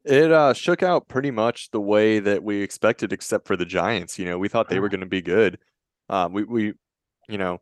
It 0.04 0.30
uh 0.30 0.52
shook 0.52 0.82
out 0.82 1.08
pretty 1.08 1.30
much 1.30 1.70
the 1.70 1.80
way 1.80 2.20
that 2.20 2.44
we 2.44 2.62
expected, 2.62 3.12
except 3.12 3.46
for 3.46 3.56
the 3.56 3.64
Giants. 3.64 4.18
You 4.18 4.26
know, 4.26 4.38
we 4.38 4.48
thought 4.48 4.68
they 4.68 4.78
were 4.78 4.88
going 4.88 5.00
to 5.00 5.06
be 5.06 5.22
good. 5.22 5.58
Um, 6.08 6.32
we 6.32 6.44
we, 6.44 6.72
you 7.28 7.38
know, 7.38 7.60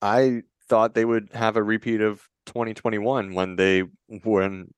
I 0.00 0.42
thought 0.68 0.94
they 0.94 1.04
would 1.04 1.28
have 1.34 1.56
a 1.56 1.62
repeat 1.62 2.00
of 2.00 2.22
2021 2.46 3.34
when 3.34 3.56
they 3.56 3.84
won 4.08 4.68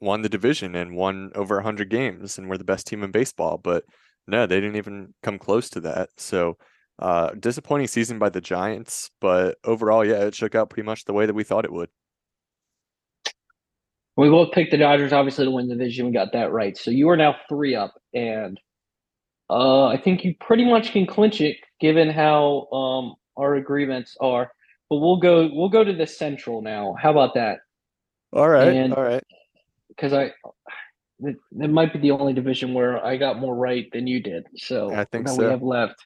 won 0.00 0.22
the 0.22 0.28
division 0.28 0.74
and 0.74 0.96
won 0.96 1.30
over 1.34 1.56
100 1.56 1.88
games 1.88 2.36
and 2.38 2.48
were 2.48 2.58
the 2.58 2.64
best 2.64 2.86
team 2.86 3.02
in 3.02 3.10
baseball. 3.10 3.58
But 3.58 3.84
no, 4.26 4.46
they 4.46 4.60
didn't 4.60 4.76
even 4.76 5.14
come 5.22 5.38
close 5.38 5.70
to 5.70 5.80
that. 5.80 6.10
So, 6.16 6.58
uh, 6.98 7.30
disappointing 7.38 7.88
season 7.88 8.18
by 8.18 8.28
the 8.28 8.40
Giants. 8.40 9.10
But 9.20 9.56
overall, 9.64 10.04
yeah, 10.04 10.24
it 10.24 10.34
shook 10.34 10.54
out 10.54 10.70
pretty 10.70 10.86
much 10.86 11.04
the 11.04 11.12
way 11.12 11.26
that 11.26 11.34
we 11.34 11.44
thought 11.44 11.64
it 11.64 11.72
would. 11.72 11.88
We 14.16 14.28
both 14.28 14.52
picked 14.52 14.70
the 14.70 14.78
Dodgers, 14.78 15.12
obviously, 15.12 15.44
to 15.44 15.50
win 15.50 15.66
the 15.66 15.74
division. 15.74 16.06
We 16.06 16.12
got 16.12 16.32
that 16.32 16.52
right. 16.52 16.76
So 16.76 16.90
you 16.90 17.08
are 17.08 17.16
now 17.16 17.36
three 17.48 17.74
up, 17.74 17.94
and 18.12 18.60
uh, 19.50 19.86
I 19.86 19.96
think 19.96 20.24
you 20.24 20.34
pretty 20.40 20.64
much 20.64 20.92
can 20.92 21.06
clinch 21.06 21.40
it, 21.40 21.56
given 21.80 22.10
how 22.10 22.68
um, 22.72 23.14
our 23.36 23.56
agreements 23.56 24.16
are. 24.20 24.52
But 24.90 24.96
we'll 24.96 25.18
go. 25.18 25.48
We'll 25.52 25.68
go 25.68 25.84
to 25.84 25.92
the 25.92 26.06
Central 26.06 26.62
now. 26.62 26.94
How 27.00 27.10
about 27.10 27.34
that? 27.34 27.60
All 28.32 28.48
right, 28.48 28.68
And- 28.68 28.94
all 28.94 29.02
right. 29.04 29.22
Because 29.88 30.12
I, 30.12 30.32
it, 31.20 31.36
it 31.52 31.70
might 31.70 31.92
be 31.92 32.00
the 32.00 32.10
only 32.10 32.32
division 32.32 32.74
where 32.74 33.04
I 33.04 33.16
got 33.16 33.38
more 33.38 33.54
right 33.54 33.86
than 33.92 34.08
you 34.08 34.20
did. 34.20 34.44
So 34.56 34.92
I 34.92 35.04
think 35.04 35.28
so. 35.28 35.36
we 35.36 35.44
have 35.44 35.62
left. 35.62 36.04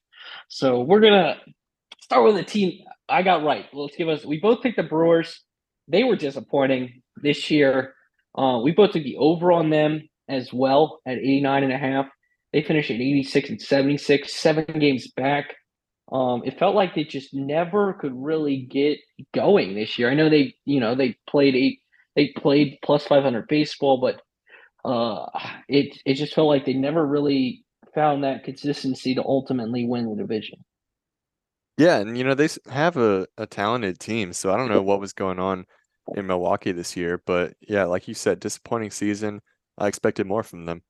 So 0.49 0.83
we're 0.83 1.01
gonna 1.01 1.39
start 2.03 2.25
with 2.25 2.37
a 2.37 2.45
team 2.45 2.83
I 3.09 3.23
got 3.23 3.43
right. 3.45 3.67
Let's 3.73 3.97
give 3.97 4.09
us. 4.09 4.25
We 4.25 4.39
both 4.39 4.63
picked 4.63 4.77
the 4.77 4.83
Brewers. 4.83 5.43
They 5.89 6.05
were 6.05 6.17
disappointing 6.17 7.01
this 7.17 7.51
year. 7.51 7.95
Uh, 8.37 8.61
we 8.63 8.73
both 8.73 8.93
took 8.93 9.03
the 9.03 9.17
over 9.17 9.51
on 9.53 9.71
them 9.71 10.07
as 10.29 10.53
well 10.53 11.01
at 11.07 11.17
89 11.19 11.65
and 11.65 11.73
a 11.73 11.79
half. 11.79 12.07
They 12.53 12.63
finished 12.63 12.91
at 12.91 12.97
86 12.97 13.51
and 13.51 13.61
76, 13.61 14.35
seven 14.35 14.65
games 14.79 15.11
back. 15.17 15.55
Um, 16.11 16.43
it 16.45 16.59
felt 16.59 16.75
like 16.75 16.95
they 16.95 17.05
just 17.05 17.35
never 17.35 17.93
could 17.95 18.15
really 18.15 18.67
get 18.71 18.99
going 19.35 19.75
this 19.75 19.99
year. 19.99 20.11
I 20.11 20.15
know 20.15 20.31
they, 20.31 20.55
you 20.65 20.81
know, 20.81 20.95
they 20.95 21.19
played 21.29 21.55
eight, 21.55 21.81
they 22.17 22.33
played 22.37 22.79
plus 22.83 23.07
500 23.07 23.47
baseball, 23.49 24.01
but 24.01 24.23
uh, 24.85 25.27
it 25.69 26.01
it 26.07 26.15
just 26.15 26.35
felt 26.35 26.49
like 26.49 26.65
they 26.65 26.73
never 26.73 27.07
really 27.07 27.65
found 27.95 28.25
that 28.25 28.45
consistency 28.45 29.15
to 29.15 29.23
ultimately 29.23 29.87
win 29.87 30.09
the 30.09 30.17
division. 30.17 30.65
Yeah, 31.77 31.99
and 31.99 32.17
you 32.17 32.25
know 32.25 32.35
they 32.35 32.49
have 32.71 32.97
a, 32.97 33.27
a 33.37 33.47
talented 33.47 34.01
team, 34.01 34.33
so 34.33 34.53
I 34.53 34.57
don't 34.57 34.71
know 34.71 34.83
what 34.83 35.01
was 35.01 35.13
going 35.13 35.39
on 35.39 35.65
in 36.15 36.27
Milwaukee 36.27 36.73
this 36.73 36.97
year, 36.97 37.23
but 37.25 37.55
yeah, 37.61 37.85
like 37.85 38.09
you 38.09 38.15
said, 38.15 38.41
disappointing 38.41 38.91
season. 38.91 39.41
I 39.77 39.87
expected 39.87 40.27
more 40.27 40.43
from 40.43 40.65
them. 40.65 40.83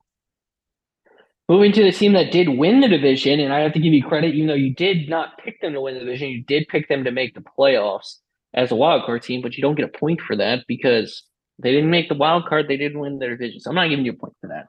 Moving 1.49 1.73
to 1.73 1.83
the 1.83 1.93
team 1.93 2.13
that 2.13 2.31
did 2.31 2.51
win 2.51 2.81
the 2.81 2.89
division, 2.89 3.41
and 3.41 3.55
I 3.55 3.61
have 3.61 3.73
to 3.73 3.81
give 3.81 3.95
you 3.95 4.05
credit, 4.05 4.35
even 4.35 4.49
though 4.49 4.55
you 4.55 4.75
did 4.75 5.09
not 5.09 5.39
pick 5.39 5.61
them 5.63 5.73
to 5.73 5.81
win 5.81 5.95
the 5.95 6.01
division, 6.01 6.29
you 6.29 6.43
did 6.45 6.69
pick 6.69 6.89
them 6.89 7.05
to 7.05 7.11
make 7.11 7.35
the 7.35 7.41
playoffs 7.59 8.17
as 8.53 8.71
a 8.71 8.77
wild 8.77 9.05
card 9.07 9.23
team, 9.23 9.41
but 9.41 9.57
you 9.57 9.63
don't 9.63 9.75
get 9.75 9.87
a 9.87 9.99
point 9.99 10.21
for 10.21 10.37
that 10.37 10.65
because 10.69 11.23
they 11.59 11.73
didn't 11.73 11.91
make 11.91 12.09
the 12.09 12.15
wild 12.15 12.47
card, 12.47 12.69
they 12.69 12.77
didn't 12.77 12.99
win 12.99 13.19
their 13.19 13.31
division. 13.31 13.61
So 13.61 13.71
I'm 13.71 13.77
not 13.77 13.89
giving 13.89 14.05
you 14.05 14.13
a 14.13 14.17
point 14.17 14.35
for 14.41 14.49
that. 14.49 14.67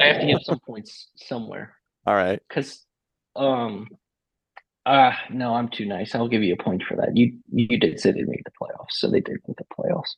I 0.00 0.06
have 0.06 0.20
to 0.20 0.26
give 0.26 0.42
some 0.42 0.60
points 0.60 1.08
somewhere. 1.16 1.74
All 2.06 2.14
right. 2.14 2.40
Because 2.48 2.84
um 3.34 3.88
uh 4.84 5.12
no, 5.30 5.54
I'm 5.54 5.68
too 5.68 5.86
nice. 5.86 6.14
I'll 6.14 6.28
give 6.28 6.42
you 6.42 6.54
a 6.54 6.62
point 6.62 6.82
for 6.88 6.96
that. 6.96 7.16
You 7.16 7.38
you 7.52 7.78
did 7.78 7.98
say 7.98 8.12
they 8.12 8.22
made 8.22 8.42
the 8.44 8.52
playoffs, 8.60 8.92
so 8.92 9.10
they 9.10 9.20
did 9.20 9.38
make 9.48 9.56
the 9.56 9.64
playoffs. 9.76 10.14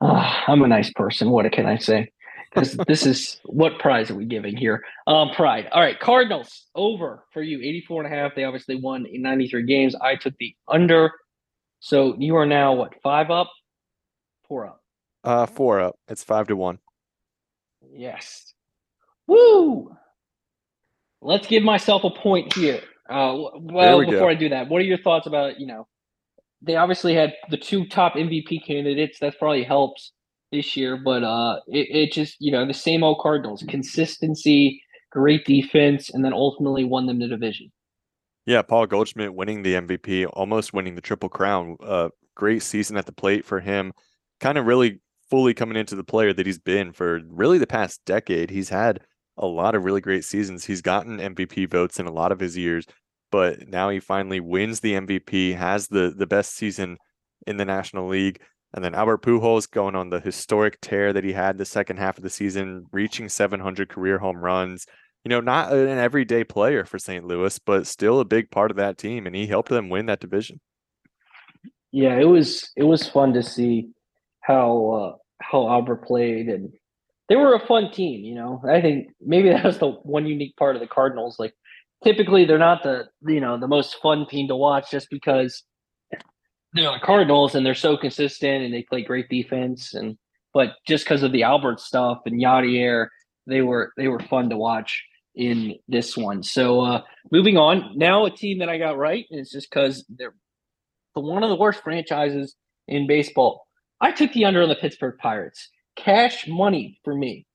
Uh, 0.00 0.42
I'm 0.46 0.62
a 0.62 0.68
nice 0.68 0.92
person. 0.92 1.30
What 1.30 1.50
can 1.52 1.66
I 1.66 1.78
say? 1.78 2.10
Because 2.54 2.76
this 2.86 3.04
is 3.04 3.40
what 3.44 3.78
prize 3.80 4.10
are 4.10 4.14
we 4.14 4.26
giving 4.26 4.56
here? 4.56 4.84
Um, 5.06 5.30
pride. 5.30 5.68
All 5.72 5.82
right, 5.82 5.98
Cardinals 5.98 6.66
over 6.74 7.24
for 7.32 7.42
you, 7.42 7.58
84 7.58 8.04
and 8.04 8.12
a 8.12 8.16
half. 8.16 8.34
They 8.34 8.44
obviously 8.44 8.76
won 8.76 9.06
in 9.06 9.22
93 9.22 9.64
games. 9.64 9.94
I 9.96 10.14
took 10.14 10.34
the 10.38 10.54
under. 10.68 11.10
So 11.80 12.14
you 12.18 12.36
are 12.36 12.46
now 12.46 12.74
what, 12.74 12.94
five 13.02 13.30
up? 13.30 13.50
Four 14.48 14.66
up. 14.66 14.80
Uh, 15.24 15.46
four 15.46 15.80
up. 15.80 15.96
It's 16.08 16.22
five 16.22 16.46
to 16.48 16.56
one. 16.56 16.78
Yes. 17.90 18.54
Woo! 19.26 19.96
Let's 21.20 21.46
give 21.46 21.62
myself 21.62 22.04
a 22.04 22.10
point 22.10 22.52
here. 22.54 22.82
Uh, 23.08 23.36
well, 23.54 23.98
we 23.98 24.06
go. 24.06 24.12
before 24.12 24.30
I 24.30 24.34
do 24.34 24.50
that, 24.50 24.68
what 24.68 24.80
are 24.80 24.84
your 24.84 24.98
thoughts 24.98 25.26
about 25.26 25.58
you 25.58 25.66
know? 25.66 25.86
They 26.62 26.76
obviously 26.76 27.14
had 27.14 27.34
the 27.50 27.58
two 27.58 27.86
top 27.86 28.14
MVP 28.14 28.66
candidates. 28.66 29.18
That 29.18 29.38
probably 29.38 29.64
helps 29.64 30.12
this 30.54 30.76
year, 30.76 30.96
but 30.96 31.22
uh, 31.22 31.60
it, 31.66 31.88
it 31.90 32.12
just 32.12 32.36
you 32.38 32.52
know 32.52 32.66
the 32.66 32.74
same 32.74 33.02
old 33.02 33.18
Cardinals 33.20 33.64
consistency, 33.68 34.82
great 35.10 35.44
defense, 35.44 36.10
and 36.10 36.24
then 36.24 36.32
ultimately 36.32 36.84
won 36.84 37.06
them 37.06 37.18
the 37.18 37.28
division. 37.28 37.70
Yeah, 38.46 38.62
Paul 38.62 38.86
Goldschmidt 38.86 39.34
winning 39.34 39.62
the 39.62 39.74
MVP, 39.74 40.28
almost 40.32 40.74
winning 40.74 40.94
the 40.94 41.00
Triple 41.00 41.28
Crown. 41.28 41.76
Uh, 41.82 42.10
great 42.34 42.62
season 42.62 42.96
at 42.96 43.06
the 43.06 43.12
plate 43.12 43.44
for 43.44 43.60
him. 43.60 43.92
Kind 44.40 44.58
of 44.58 44.66
really 44.66 45.00
fully 45.30 45.54
coming 45.54 45.76
into 45.76 45.96
the 45.96 46.04
player 46.04 46.32
that 46.32 46.46
he's 46.46 46.58
been 46.58 46.92
for 46.92 47.20
really 47.28 47.58
the 47.58 47.66
past 47.66 48.00
decade. 48.04 48.50
He's 48.50 48.68
had 48.68 49.00
a 49.38 49.46
lot 49.46 49.74
of 49.74 49.84
really 49.84 50.00
great 50.00 50.24
seasons. 50.24 50.64
He's 50.64 50.82
gotten 50.82 51.18
MVP 51.18 51.70
votes 51.70 51.98
in 51.98 52.06
a 52.06 52.12
lot 52.12 52.32
of 52.32 52.40
his 52.40 52.56
years, 52.56 52.86
but 53.32 53.66
now 53.68 53.88
he 53.88 53.98
finally 53.98 54.40
wins 54.40 54.80
the 54.80 54.92
MVP, 54.92 55.56
has 55.56 55.88
the 55.88 56.14
the 56.16 56.26
best 56.26 56.54
season 56.54 56.98
in 57.46 57.56
the 57.56 57.64
National 57.64 58.08
League. 58.08 58.40
And 58.74 58.84
then 58.84 58.94
Albert 58.94 59.22
Pujols 59.22 59.70
going 59.70 59.94
on 59.94 60.10
the 60.10 60.18
historic 60.18 60.80
tear 60.80 61.12
that 61.12 61.22
he 61.22 61.32
had 61.32 61.56
the 61.56 61.64
second 61.64 61.98
half 61.98 62.18
of 62.18 62.24
the 62.24 62.30
season, 62.30 62.86
reaching 62.90 63.28
700 63.28 63.88
career 63.88 64.18
home 64.18 64.38
runs. 64.38 64.86
You 65.24 65.28
know, 65.30 65.40
not 65.40 65.72
an 65.72 65.98
everyday 65.98 66.42
player 66.42 66.84
for 66.84 66.98
St. 66.98 67.24
Louis, 67.24 67.58
but 67.60 67.86
still 67.86 68.18
a 68.18 68.24
big 68.24 68.50
part 68.50 68.72
of 68.72 68.76
that 68.76 68.98
team, 68.98 69.26
and 69.26 69.34
he 69.34 69.46
helped 69.46 69.70
them 69.70 69.88
win 69.88 70.06
that 70.06 70.20
division. 70.20 70.60
Yeah, 71.92 72.18
it 72.18 72.24
was 72.24 72.70
it 72.76 72.82
was 72.82 73.08
fun 73.08 73.32
to 73.34 73.42
see 73.42 73.90
how 74.40 74.90
uh, 74.90 75.16
how 75.40 75.68
Albert 75.68 76.04
played, 76.04 76.48
and 76.48 76.70
they 77.28 77.36
were 77.36 77.54
a 77.54 77.66
fun 77.66 77.92
team. 77.92 78.24
You 78.24 78.34
know, 78.34 78.60
I 78.68 78.82
think 78.82 79.08
maybe 79.20 79.48
that 79.52 79.64
was 79.64 79.78
the 79.78 79.92
one 79.92 80.26
unique 80.26 80.56
part 80.56 80.74
of 80.74 80.80
the 80.80 80.88
Cardinals. 80.88 81.38
Like, 81.38 81.54
typically 82.02 82.44
they're 82.44 82.58
not 82.58 82.82
the 82.82 83.04
you 83.26 83.40
know 83.40 83.58
the 83.58 83.68
most 83.68 83.96
fun 84.02 84.26
team 84.26 84.48
to 84.48 84.56
watch 84.56 84.90
just 84.90 85.08
because 85.10 85.62
they're 86.74 86.92
the 86.92 86.98
Cardinals 87.02 87.54
and 87.54 87.64
they're 87.64 87.74
so 87.74 87.96
consistent 87.96 88.64
and 88.64 88.74
they 88.74 88.82
play 88.82 89.02
great 89.02 89.28
defense 89.28 89.94
and 89.94 90.18
but 90.52 90.74
just 90.86 91.04
because 91.04 91.24
of 91.24 91.32
the 91.32 91.42
Albert 91.42 91.80
stuff 91.80 92.20
and 92.26 92.40
Yadier, 92.40 93.08
they 93.46 93.62
were 93.62 93.92
they 93.96 94.08
were 94.08 94.20
fun 94.20 94.50
to 94.50 94.56
watch 94.56 95.04
in 95.34 95.74
this 95.88 96.16
one. 96.16 96.42
So 96.42 96.80
uh 96.80 97.02
moving 97.30 97.56
on, 97.56 97.96
now 97.96 98.24
a 98.24 98.30
team 98.30 98.58
that 98.58 98.68
I 98.68 98.78
got 98.78 98.96
right, 98.96 99.26
it's 99.30 99.50
just 99.50 99.70
because 99.70 100.04
they're 100.08 100.34
the 101.14 101.20
one 101.20 101.42
of 101.42 101.50
the 101.50 101.56
worst 101.56 101.82
franchises 101.82 102.54
in 102.88 103.06
baseball. 103.06 103.66
I 104.00 104.12
took 104.12 104.32
the 104.32 104.44
under 104.44 104.62
on 104.62 104.68
the 104.68 104.74
Pittsburgh 104.74 105.16
Pirates. 105.18 105.70
Cash 105.96 106.48
money 106.48 106.98
for 107.04 107.14
me. 107.14 107.46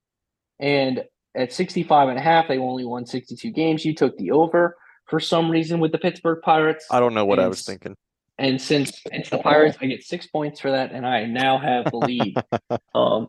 And 0.60 1.04
at 1.36 1.54
65 1.54 2.10
and 2.10 2.18
a 2.18 2.22
half, 2.22 2.48
they 2.48 2.58
only 2.58 2.86
won 2.86 3.06
62 3.06 3.52
games. 3.52 3.86
You 3.86 3.94
took 3.94 4.18
the 4.18 4.32
over 4.32 4.76
for 5.06 5.20
some 5.20 5.52
reason 5.52 5.80
with 5.80 5.92
the 5.92 5.98
Pittsburgh 5.98 6.42
Pirates. 6.42 6.86
I 6.90 7.00
don't 7.00 7.14
know 7.14 7.26
what 7.26 7.40
and, 7.40 7.46
I 7.46 7.50
was 7.50 7.64
thinking. 7.64 7.96
And 8.40 8.60
since 8.60 9.02
it's 9.12 9.30
the 9.30 9.40
Pirates, 9.40 9.78
I 9.82 9.86
get 9.86 10.04
six 10.04 10.26
points 10.26 10.62
for 10.62 10.72
that, 10.72 10.94
and 10.94 11.06
I 11.06 11.26
now 11.26 11.58
have 11.58 11.92
the 11.92 11.98
lead. 11.98 12.38
um, 12.96 13.28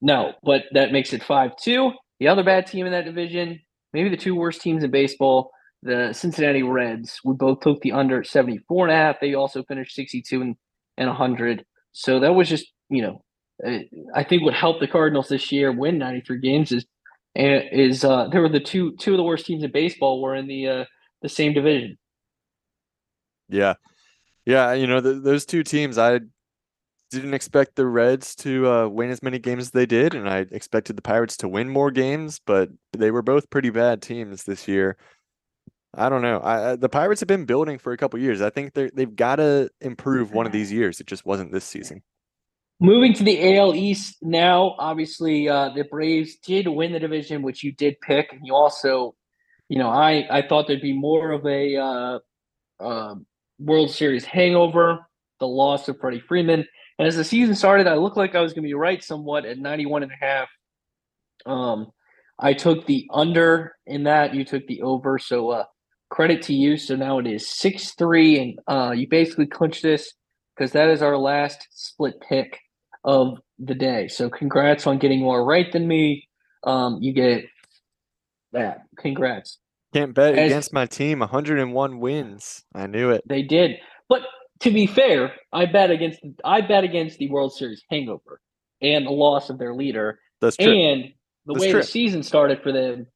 no, 0.00 0.32
but 0.42 0.64
that 0.72 0.90
makes 0.90 1.12
it 1.12 1.22
5 1.22 1.56
2. 1.56 1.92
The 2.18 2.28
other 2.28 2.42
bad 2.42 2.66
team 2.66 2.84
in 2.84 2.92
that 2.92 3.04
division, 3.04 3.60
maybe 3.92 4.08
the 4.08 4.16
two 4.16 4.34
worst 4.34 4.60
teams 4.60 4.82
in 4.82 4.90
baseball, 4.90 5.52
the 5.84 6.12
Cincinnati 6.12 6.64
Reds. 6.64 7.20
We 7.24 7.34
both 7.34 7.60
took 7.60 7.80
the 7.82 7.92
under 7.92 8.20
at 8.20 8.26
74 8.26 8.88
and 8.88 8.92
a 8.92 8.96
half. 8.96 9.20
They 9.20 9.34
also 9.34 9.62
finished 9.62 9.94
62 9.94 10.42
and, 10.42 10.56
and 10.98 11.08
100. 11.08 11.64
So 11.92 12.18
that 12.18 12.34
was 12.34 12.48
just, 12.48 12.66
you 12.90 13.02
know, 13.02 13.24
uh, 13.64 13.78
I 14.14 14.24
think 14.24 14.42
what 14.42 14.54
helped 14.54 14.80
the 14.80 14.88
Cardinals 14.88 15.28
this 15.28 15.52
year 15.52 15.70
win 15.70 15.98
93 15.98 16.40
games 16.40 16.72
is 16.72 16.84
is 17.34 18.04
uh 18.04 18.28
there 18.28 18.42
were 18.42 18.48
the 18.50 18.60
two 18.60 18.94
two 18.96 19.12
of 19.12 19.16
the 19.16 19.22
worst 19.22 19.46
teams 19.46 19.62
in 19.62 19.72
baseball 19.72 20.20
were 20.20 20.34
in 20.34 20.46
the 20.46 20.68
uh 20.68 20.84
the 21.22 21.30
same 21.30 21.54
division. 21.54 21.96
Yeah. 23.48 23.74
Yeah, 24.44 24.72
you 24.72 24.86
know, 24.86 25.00
the, 25.00 25.14
those 25.14 25.46
two 25.46 25.62
teams 25.62 25.98
I 25.98 26.20
didn't 27.10 27.34
expect 27.34 27.76
the 27.76 27.86
Reds 27.86 28.34
to 28.36 28.68
uh, 28.68 28.88
win 28.88 29.10
as 29.10 29.22
many 29.22 29.38
games 29.38 29.64
as 29.64 29.70
they 29.70 29.86
did, 29.86 30.14
and 30.14 30.28
I 30.28 30.46
expected 30.50 30.96
the 30.96 31.02
Pirates 31.02 31.36
to 31.38 31.48
win 31.48 31.68
more 31.68 31.90
games, 31.90 32.40
but 32.44 32.70
they 32.92 33.10
were 33.10 33.22
both 33.22 33.50
pretty 33.50 33.70
bad 33.70 34.02
teams 34.02 34.44
this 34.44 34.66
year. 34.66 34.96
I 35.94 36.08
don't 36.08 36.22
know. 36.22 36.40
I, 36.42 36.76
the 36.76 36.88
Pirates 36.88 37.20
have 37.20 37.26
been 37.26 37.44
building 37.44 37.78
for 37.78 37.92
a 37.92 37.98
couple 37.98 38.18
years. 38.18 38.40
I 38.40 38.48
think 38.48 38.72
they 38.72 38.90
they've 38.94 39.14
got 39.14 39.36
to 39.36 39.68
improve 39.80 40.32
one 40.32 40.46
of 40.46 40.52
these 40.52 40.72
years. 40.72 41.00
It 41.00 41.06
just 41.06 41.26
wasn't 41.26 41.52
this 41.52 41.64
season. 41.64 42.02
Moving 42.80 43.12
to 43.14 43.22
the 43.22 43.56
AL 43.56 43.74
East 43.74 44.16
now, 44.22 44.74
obviously 44.78 45.48
uh, 45.48 45.68
the 45.74 45.84
Braves 45.84 46.36
did 46.36 46.66
win 46.66 46.92
the 46.92 46.98
division, 46.98 47.42
which 47.42 47.62
you 47.62 47.72
did 47.72 48.00
pick, 48.00 48.32
and 48.32 48.40
you 48.42 48.54
also, 48.54 49.14
you 49.68 49.78
know, 49.78 49.90
I 49.90 50.26
I 50.30 50.42
thought 50.48 50.66
there'd 50.66 50.80
be 50.80 50.96
more 50.96 51.30
of 51.30 51.44
a 51.46 51.76
uh, 51.76 52.18
uh, 52.80 53.14
World 53.64 53.90
Series 53.90 54.24
hangover, 54.24 55.00
the 55.40 55.46
loss 55.46 55.88
of 55.88 55.98
Freddie 56.00 56.20
Freeman, 56.20 56.66
and 56.98 57.08
as 57.08 57.16
the 57.16 57.24
season 57.24 57.54
started, 57.54 57.86
I 57.86 57.94
looked 57.94 58.16
like 58.16 58.34
I 58.34 58.40
was 58.40 58.52
going 58.52 58.62
to 58.62 58.68
be 58.68 58.74
right 58.74 59.02
somewhat 59.02 59.44
at 59.44 59.58
91 59.58 60.02
and 60.02 60.12
a 60.12 60.24
half. 60.24 60.48
Um, 61.46 61.90
I 62.38 62.52
took 62.52 62.86
the 62.86 63.08
under 63.12 63.74
in 63.86 64.04
that. 64.04 64.34
You 64.34 64.44
took 64.44 64.66
the 64.66 64.82
over. 64.82 65.18
So 65.18 65.50
uh, 65.50 65.64
credit 66.10 66.42
to 66.42 66.54
you. 66.54 66.76
So 66.76 66.96
now 66.96 67.18
it 67.18 67.26
is 67.26 67.48
six 67.48 67.92
three, 67.92 68.38
and 68.38 68.58
uh, 68.68 68.92
you 68.92 69.08
basically 69.08 69.46
clinched 69.46 69.82
this 69.82 70.12
because 70.54 70.72
that 70.72 70.90
is 70.90 71.02
our 71.02 71.16
last 71.16 71.66
split 71.70 72.20
pick 72.20 72.60
of 73.04 73.38
the 73.58 73.74
day. 73.74 74.08
So 74.08 74.28
congrats 74.28 74.86
on 74.86 74.98
getting 74.98 75.20
more 75.20 75.44
right 75.44 75.72
than 75.72 75.88
me. 75.88 76.28
Um, 76.64 76.98
you 77.00 77.12
get 77.12 77.46
that. 78.52 78.82
Congrats. 78.98 79.58
Can't 79.92 80.14
bet 80.14 80.38
As, 80.38 80.50
against 80.50 80.72
my 80.72 80.86
team. 80.86 81.20
101 81.20 82.00
wins. 82.00 82.64
I 82.74 82.86
knew 82.86 83.10
it. 83.10 83.22
They 83.28 83.42
did. 83.42 83.76
But 84.08 84.22
to 84.60 84.70
be 84.70 84.86
fair, 84.86 85.34
I 85.52 85.66
bet 85.66 85.90
against 85.90 86.20
I 86.44 86.60
bet 86.60 86.84
against 86.84 87.18
the 87.18 87.28
World 87.30 87.54
Series 87.54 87.82
hangover 87.90 88.40
and 88.80 89.06
the 89.06 89.10
loss 89.10 89.50
of 89.50 89.58
their 89.58 89.74
leader. 89.74 90.18
That's 90.40 90.56
true. 90.56 90.72
And 90.72 91.04
the 91.46 91.54
That's 91.54 91.60
way 91.60 91.70
true. 91.72 91.80
the 91.80 91.86
season 91.86 92.22
started 92.22 92.62
for 92.62 92.72
them, 92.72 93.06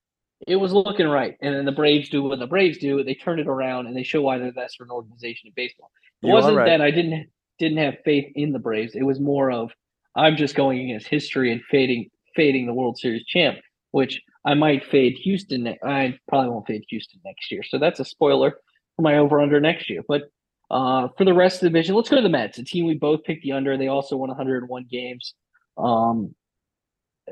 it 0.46 0.56
was 0.56 0.72
looking 0.72 1.06
right. 1.08 1.36
And 1.40 1.54
then 1.54 1.64
the 1.64 1.72
Braves 1.72 2.08
do 2.08 2.22
what 2.22 2.38
the 2.38 2.46
Braves 2.46 2.78
do. 2.78 3.02
They 3.02 3.14
turn 3.14 3.38
it 3.38 3.46
around 3.46 3.86
and 3.86 3.96
they 3.96 4.02
show 4.02 4.22
why 4.22 4.38
they're 4.38 4.48
the 4.48 4.52
best 4.52 4.76
for 4.76 4.84
an 4.84 4.90
organization 4.90 5.48
in 5.48 5.52
baseball. 5.56 5.90
It 6.22 6.28
You 6.28 6.32
wasn't 6.34 6.56
right. 6.56 6.66
that 6.66 6.80
I 6.80 6.90
didn't 6.90 7.28
didn't 7.58 7.78
have 7.78 7.94
faith 8.04 8.30
in 8.34 8.52
the 8.52 8.58
Braves. 8.58 8.94
It 8.94 9.04
was 9.04 9.18
more 9.18 9.50
of 9.50 9.72
I'm 10.14 10.36
just 10.36 10.54
going 10.54 10.80
against 10.80 11.08
history 11.08 11.52
and 11.52 11.62
fading 11.70 12.10
fading 12.34 12.66
the 12.66 12.74
World 12.74 12.98
Series 12.98 13.24
champ, 13.24 13.58
which 13.92 14.20
I 14.46 14.54
might 14.54 14.84
fade 14.86 15.18
Houston. 15.24 15.76
I 15.82 16.18
probably 16.28 16.50
won't 16.50 16.68
fade 16.68 16.84
Houston 16.88 17.20
next 17.24 17.50
year. 17.50 17.62
So 17.64 17.78
that's 17.78 17.98
a 17.98 18.04
spoiler 18.04 18.52
for 18.94 19.02
my 19.02 19.18
over 19.18 19.40
under 19.40 19.60
next 19.60 19.90
year. 19.90 20.02
But 20.06 20.30
uh, 20.70 21.08
for 21.18 21.24
the 21.24 21.34
rest 21.34 21.56
of 21.56 21.60
the 21.62 21.68
division, 21.70 21.96
let's 21.96 22.08
go 22.08 22.16
to 22.16 22.22
the 22.22 22.28
Mets, 22.28 22.58
a 22.58 22.64
team 22.64 22.86
we 22.86 22.94
both 22.94 23.24
picked 23.24 23.42
the 23.42 23.52
under. 23.52 23.76
They 23.76 23.88
also 23.88 24.16
won 24.16 24.28
101 24.28 24.86
games. 24.88 25.34
Um, 25.76 26.34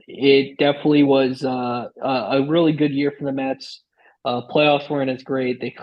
it 0.09 0.59
definitely 0.59 1.05
was 1.05 1.45
uh, 1.45 1.87
a 2.03 2.43
really 2.49 2.73
good 2.73 2.91
year 2.91 3.15
for 3.17 3.25
the 3.25 3.33
Mets. 3.33 3.83
Uh, 4.25 4.43
playoffs 4.49 4.91
weren't 4.91 5.11
as 5.11 5.23
great. 5.23 5.61
They 5.61 5.77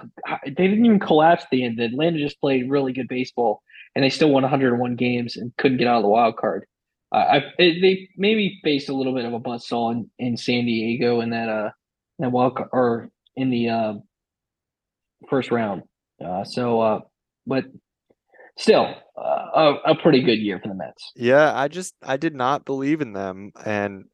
they 0.45 0.67
didn't 0.67 0.85
even 0.85 0.99
collapse 0.99 1.43
at 1.43 1.49
the 1.51 1.63
end. 1.63 1.79
Atlanta 1.79 2.17
just 2.17 2.41
played 2.41 2.69
really 2.69 2.91
good 2.91 3.07
baseball, 3.07 3.61
and 3.95 4.03
they 4.03 4.09
still 4.09 4.31
won 4.31 4.43
101 4.43 4.95
games 4.95 5.37
and 5.37 5.55
couldn't 5.57 5.77
get 5.77 5.87
out 5.87 5.97
of 5.97 6.03
the 6.03 6.09
wild 6.09 6.37
card. 6.37 6.65
Uh, 7.11 7.17
I 7.17 7.43
they 7.57 8.09
maybe 8.15 8.59
faced 8.63 8.89
a 8.89 8.93
little 8.93 9.13
bit 9.13 9.25
of 9.25 9.33
a 9.33 9.39
buzzsaw 9.39 9.91
in, 9.91 10.09
in 10.17 10.37
San 10.37 10.65
Diego 10.65 11.21
in 11.21 11.31
that 11.31 11.49
uh 11.49 11.69
that 12.19 12.31
card, 12.31 12.69
or 12.71 13.09
in 13.35 13.49
the 13.49 13.69
uh, 13.69 13.93
first 15.29 15.51
round. 15.51 15.83
Uh, 16.23 16.43
so, 16.43 16.81
uh, 16.81 16.99
but 17.47 17.65
still, 18.57 18.93
uh, 19.17 19.45
a, 19.55 19.91
a 19.91 19.95
pretty 19.95 20.21
good 20.21 20.39
year 20.39 20.59
for 20.59 20.69
the 20.69 20.75
Mets. 20.75 21.11
Yeah, 21.15 21.55
I 21.55 21.67
just 21.67 21.95
I 22.03 22.17
did 22.17 22.35
not 22.35 22.65
believe 22.65 23.01
in 23.01 23.13
them, 23.13 23.51
and 23.65 24.05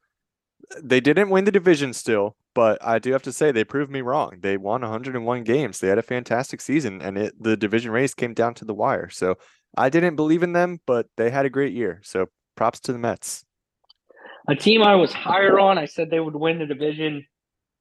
they 0.82 1.00
didn't 1.00 1.30
win 1.30 1.46
the 1.46 1.52
division 1.52 1.94
still. 1.94 2.36
But 2.56 2.84
I 2.84 2.98
do 2.98 3.12
have 3.12 3.22
to 3.24 3.32
say 3.32 3.52
they 3.52 3.64
proved 3.64 3.92
me 3.92 4.02
wrong. 4.02 4.40
They 4.42 4.58
won 4.58 4.82
101 4.82 5.44
games. 5.44 5.80
They 5.80 5.90
had 5.90 6.00
a 6.00 6.04
fantastic 6.04 6.60
season, 6.60 7.02
and 7.02 7.18
it 7.18 7.34
the 7.40 7.56
division 7.56 7.92
race 7.92 8.16
came 8.16 8.34
down 8.34 8.56
to 8.56 8.66
the 8.66 8.74
wire. 8.74 9.10
So 9.10 9.36
I 9.78 9.90
didn't 9.90 10.16
believe 10.16 10.42
in 10.42 10.54
them, 10.54 10.80
but 10.88 11.08
they 11.18 11.30
had 11.30 11.46
a 11.46 11.52
great 11.52 11.74
year. 11.74 12.02
So 12.04 12.28
props 12.58 12.80
to 12.82 12.92
the 12.92 13.00
Mets. 13.00 13.46
a 14.50 14.56
team 14.56 14.82
I 14.82 14.96
was 14.96 15.14
higher 15.14 15.60
on. 15.60 15.78
I 15.78 15.86
said 15.86 16.10
they 16.10 16.20
would 16.20 16.36
win 16.36 16.60
the 16.60 16.66
division, 16.66 17.26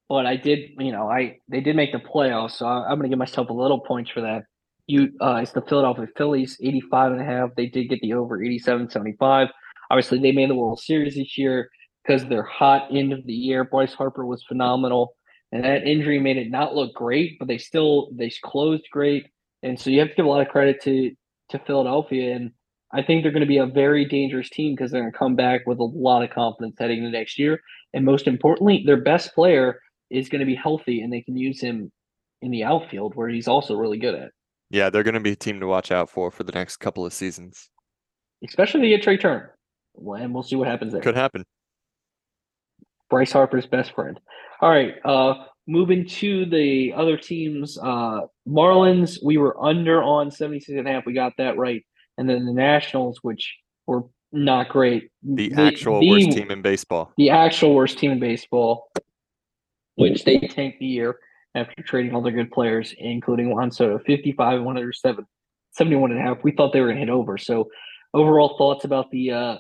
but 0.09 0.27
I 0.27 0.37
did, 0.37 0.71
you 0.79 0.93
know, 0.93 1.11
I 1.11 1.39
they 1.49 1.61
did 1.61 1.75
make 1.75 1.93
the 1.93 1.99
playoffs, 1.99 2.53
so 2.53 2.67
I, 2.67 2.93
am 2.93 2.99
going 2.99 3.05
to 3.05 3.09
give 3.09 3.19
myself 3.19 3.49
a 3.49 3.53
little 3.53 3.81
points 3.81 4.11
for 4.11 4.21
that. 4.21 4.45
You, 4.87 5.11
uh, 5.21 5.41
it's 5.43 5.51
the 5.51 5.63
Philadelphia 5.63 6.07
Phillies, 6.17 6.59
85 6.63 7.13
and 7.13 7.21
a 7.21 7.25
half. 7.25 7.51
They 7.57 7.67
did 7.67 7.89
get 7.89 8.01
the 8.03 8.13
over 8.13 8.41
87, 8.41 8.91
75. 8.91 9.49
Obviously, 9.91 10.21
they 10.21 10.31
made 10.31 10.49
the 10.49 10.55
World 10.55 10.79
Series 10.79 11.17
this 11.17 11.37
year 11.37 11.69
because 12.05 12.25
they're 12.27 12.45
hot 12.45 12.89
end 12.93 13.13
of 13.13 13.27
the 13.27 13.33
year. 13.33 13.65
Bryce 13.65 13.95
Harper 13.95 14.25
was 14.25 14.45
phenomenal, 14.45 15.17
and 15.51 15.65
that 15.65 15.85
injury 15.85 16.21
made 16.21 16.37
it 16.37 16.51
not 16.51 16.77
look 16.77 16.95
great, 16.95 17.37
but 17.41 17.49
they 17.49 17.59
still 17.59 18.11
they 18.13 18.31
closed 18.45 18.85
great, 18.93 19.27
and 19.63 19.81
so 19.81 19.91
you 19.91 19.99
have 20.01 20.11
to 20.11 20.15
give 20.15 20.27
a 20.27 20.29
lot 20.29 20.43
of 20.43 20.49
credit 20.49 20.83
to 20.83 21.13
to 21.51 21.59
Philadelphia 21.61 22.37
and. 22.37 22.53
I 22.97 23.03
think 23.03 23.23
they're 23.23 23.33
going 23.33 23.43
to 23.43 23.47
be 23.47 23.59
a 23.59 23.67
very 23.67 24.07
dangerous 24.07 24.49
team 24.49 24.75
because 24.75 24.91
they're 24.91 25.03
going 25.03 25.13
to 25.13 25.19
come 25.19 25.37
back 25.37 25.67
with 25.67 25.79
a 25.79 25.85
lot 25.85 26.23
of 26.23 26.31
confidence 26.31 26.77
heading 26.79 26.99
into 26.99 27.11
next 27.11 27.39
year. 27.39 27.61
And 27.93 28.05
most 28.05 28.27
importantly, 28.27 28.83
their 28.87 29.01
best 29.01 29.35
player 29.35 29.81
is 30.11 30.29
going 30.31 30.41
to 30.41 30.47
be 30.47 30.55
healthy 30.55 31.03
and 31.03 31.13
they 31.13 31.21
can 31.21 31.37
use 31.37 31.61
him 31.61 31.93
in 32.41 32.51
the 32.51 32.65
outfield 32.65 33.15
where 33.15 33.29
he's 33.29 33.49
also 33.49 33.75
really 33.75 33.99
good 33.99 34.15
at, 34.15 34.31
Yeah, 34.71 34.89
they're 34.89 35.03
going 35.03 35.15
to 35.15 35.21
be 35.21 35.33
a 35.33 35.37
team 35.37 35.61
to 35.61 35.67
watch 35.67 35.91
out 35.91 36.09
for 36.09 36.31
for 36.31 36.43
the 36.45 36.53
next 36.53 36.79
couple 36.79 37.05
of 37.05 37.13
seasons. 37.13 37.69
especially 38.47 38.81
if 38.81 38.85
they 38.85 38.89
get 38.91 39.03
Trea 39.03 39.19
Turner. 39.19 39.57
Well, 39.95 40.21
And 40.21 40.33
we'll 40.33 40.43
see 40.43 40.57
what 40.57 40.69
happens 40.69 40.93
there. 40.93 41.03
Could 41.03 41.17
happen. 41.17 41.45
Bryce 43.11 43.33
Harper's 43.33 43.67
best 43.67 43.95
friend. 43.95 44.19
All 44.61 44.71
right. 44.71 44.95
Uh, 45.05 45.45
moving 45.67 46.07
to 46.07 46.47
the 46.47 46.93
other 46.97 47.17
teams, 47.17 47.79
uh, 47.79 48.21
Marlins, 48.49 49.19
we 49.23 49.37
were 49.37 49.63
under 49.63 50.03
on 50.03 50.31
76 50.31 50.79
and 50.79 50.89
a 50.89 50.93
half. 50.93 51.07
We 51.07 51.13
got 51.13 51.33
that 51.39 51.57
right. 51.57 51.85
And 52.19 52.29
then 52.29 52.47
the 52.47 52.53
Nationals, 52.53 53.19
which 53.23 53.57
were 53.87 54.05
not 54.33 54.69
great. 54.69 55.11
The 55.23 55.53
actual 55.55 56.07
worst 56.07 56.33
team 56.33 56.51
in 56.51 56.63
baseball. 56.63 57.13
the 57.17 57.31
actual 57.31 57.75
worst 57.75 57.99
team 57.99 58.11
in 58.11 58.21
baseball, 58.21 58.91
which 59.97 60.25
they 60.25 60.39
tanked 60.39 60.81
the 60.81 60.87
year 60.87 61.19
after 61.55 61.83
trading 61.83 62.15
all 62.15 62.23
their 62.23 62.33
good 62.33 62.51
players, 62.51 62.95
including 62.99 63.51
Juan 63.51 63.71
Soto, 63.71 63.99
55 64.07 64.57
and 64.57 64.65
107, 64.65 65.27
71 65.73 66.11
and 66.13 66.21
a 66.21 66.23
half. 66.23 66.45
We 66.45 66.53
thought 66.53 66.73
they 66.73 66.81
were 66.81 66.89
going 66.89 66.97
to 66.97 67.07
hit 67.07 67.11
over. 67.11 67.39
So, 67.39 67.69
overall 68.13 68.57
thoughts 68.59 68.85
about 68.85 69.11
the 69.11 69.33
uh, 69.33 69.57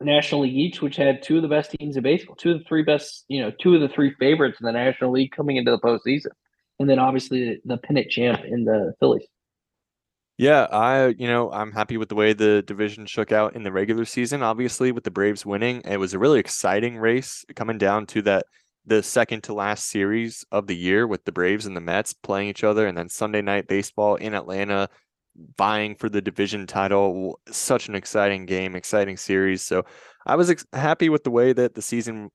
National 0.00 0.42
League 0.42 0.56
each, 0.56 0.80
which 0.80 0.96
had 0.96 1.22
two 1.22 1.36
of 1.36 1.42
the 1.42 1.48
best 1.48 1.72
teams 1.72 1.96
in 1.96 2.02
baseball, 2.02 2.36
two 2.36 2.52
of 2.52 2.58
the 2.58 2.64
three 2.64 2.82
best, 2.82 3.24
you 3.28 3.40
know, 3.40 3.50
two 3.60 3.74
of 3.74 3.80
the 3.80 3.88
three 3.88 4.14
favorites 4.18 4.58
in 4.60 4.66
the 4.66 4.72
National 4.72 5.10
League 5.10 5.32
coming 5.32 5.56
into 5.56 5.70
the 5.70 5.78
postseason, 5.78 6.30
and 6.78 6.88
then 6.88 6.98
obviously 6.98 7.44
the, 7.44 7.60
the 7.64 7.76
pennant 7.78 8.10
champ 8.10 8.42
in 8.44 8.64
the 8.64 8.94
Phillies. 9.00 9.26
Yeah, 10.38 10.66
I 10.70 11.08
you 11.08 11.26
know 11.26 11.50
I'm 11.52 11.72
happy 11.72 11.96
with 11.96 12.08
the 12.08 12.14
way 12.14 12.32
the 12.32 12.62
division 12.62 13.06
shook 13.06 13.32
out 13.32 13.54
in 13.54 13.62
the 13.62 13.72
regular 13.72 14.04
season. 14.04 14.42
Obviously, 14.42 14.90
with 14.92 15.04
the 15.04 15.10
Braves 15.10 15.46
winning, 15.46 15.82
it 15.84 15.98
was 15.98 16.14
a 16.14 16.18
really 16.18 16.40
exciting 16.40 16.96
race 16.98 17.44
coming 17.54 17.78
down 17.78 18.06
to 18.06 18.22
that 18.22 18.46
the 18.86 19.02
second 19.02 19.42
to 19.44 19.54
last 19.54 19.86
series 19.86 20.44
of 20.50 20.66
the 20.66 20.76
year 20.76 21.06
with 21.06 21.24
the 21.24 21.32
Braves 21.32 21.66
and 21.66 21.76
the 21.76 21.80
Mets 21.80 22.12
playing 22.14 22.48
each 22.48 22.64
other, 22.64 22.86
and 22.86 22.96
then 22.96 23.08
Sunday 23.08 23.42
night 23.42 23.68
baseball 23.68 24.16
in 24.16 24.34
Atlanta, 24.34 24.88
vying 25.58 25.94
for 25.96 26.08
the 26.08 26.22
division 26.22 26.66
title. 26.66 27.38
Such 27.50 27.88
an 27.88 27.94
exciting 27.94 28.46
game, 28.46 28.74
exciting 28.74 29.16
series. 29.18 29.62
So 29.62 29.84
I 30.26 30.36
was 30.36 30.50
ex- 30.50 30.66
happy 30.72 31.08
with 31.10 31.24
the 31.24 31.30
way 31.30 31.52
that 31.52 31.74
the 31.74 31.82
season 31.82 32.30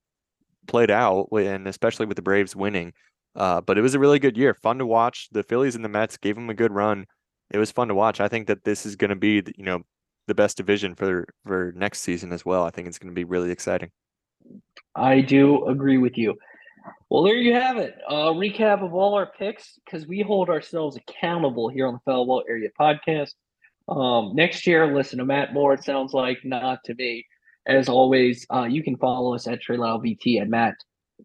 played 0.67 0.91
out, 0.91 1.27
and 1.31 1.67
especially 1.67 2.05
with 2.05 2.15
the 2.15 2.21
Braves 2.21 2.55
winning. 2.55 2.93
Uh, 3.35 3.61
but 3.61 3.77
it 3.77 3.81
was 3.81 3.95
a 3.95 3.99
really 3.99 4.19
good 4.19 4.37
year, 4.37 4.53
fun 4.53 4.79
to 4.79 4.85
watch. 4.85 5.29
The 5.31 5.43
Phillies 5.43 5.75
and 5.75 5.85
the 5.85 5.89
Mets 5.89 6.17
gave 6.17 6.35
them 6.35 6.49
a 6.49 6.55
good 6.55 6.71
run 6.71 7.05
it 7.51 7.57
was 7.57 7.71
fun 7.71 7.87
to 7.87 7.95
watch. 7.95 8.19
I 8.19 8.27
think 8.27 8.47
that 8.47 8.63
this 8.63 8.85
is 8.85 8.95
going 8.95 9.09
to 9.09 9.15
be, 9.15 9.43
you 9.55 9.63
know, 9.63 9.83
the 10.27 10.35
best 10.35 10.57
division 10.57 10.95
for 10.95 11.25
for 11.45 11.73
next 11.75 12.01
season 12.01 12.31
as 12.31 12.45
well. 12.45 12.63
I 12.63 12.69
think 12.69 12.87
it's 12.87 12.99
going 12.99 13.11
to 13.11 13.15
be 13.15 13.23
really 13.23 13.51
exciting. 13.51 13.91
I 14.95 15.21
do 15.21 15.65
agree 15.67 15.97
with 15.97 16.17
you. 16.17 16.35
Well, 17.09 17.23
there 17.23 17.35
you 17.35 17.53
have 17.53 17.77
it. 17.77 17.95
A 18.07 18.13
recap 18.33 18.83
of 18.83 18.93
all 18.93 19.13
our 19.13 19.25
picks 19.25 19.79
because 19.85 20.07
we 20.07 20.21
hold 20.21 20.49
ourselves 20.49 20.97
accountable 20.97 21.69
here 21.69 21.87
on 21.87 21.93
the 21.93 21.99
Foul 22.05 22.25
Ball 22.25 22.43
Area 22.47 22.69
Podcast. 22.79 23.33
Um, 23.87 24.35
next 24.35 24.67
year, 24.67 24.93
listen 24.93 25.19
to 25.19 25.25
Matt 25.25 25.53
Moore. 25.53 25.73
It 25.73 25.83
sounds 25.83 26.13
like 26.13 26.39
not 26.43 26.83
to 26.85 26.95
me. 26.95 27.25
As 27.65 27.89
always, 27.89 28.45
uh, 28.53 28.63
you 28.63 28.83
can 28.83 28.97
follow 28.97 29.35
us 29.35 29.47
at 29.47 29.61
Trey 29.61 29.77
VT 29.77 30.41
and 30.41 30.49
Matt 30.49 30.75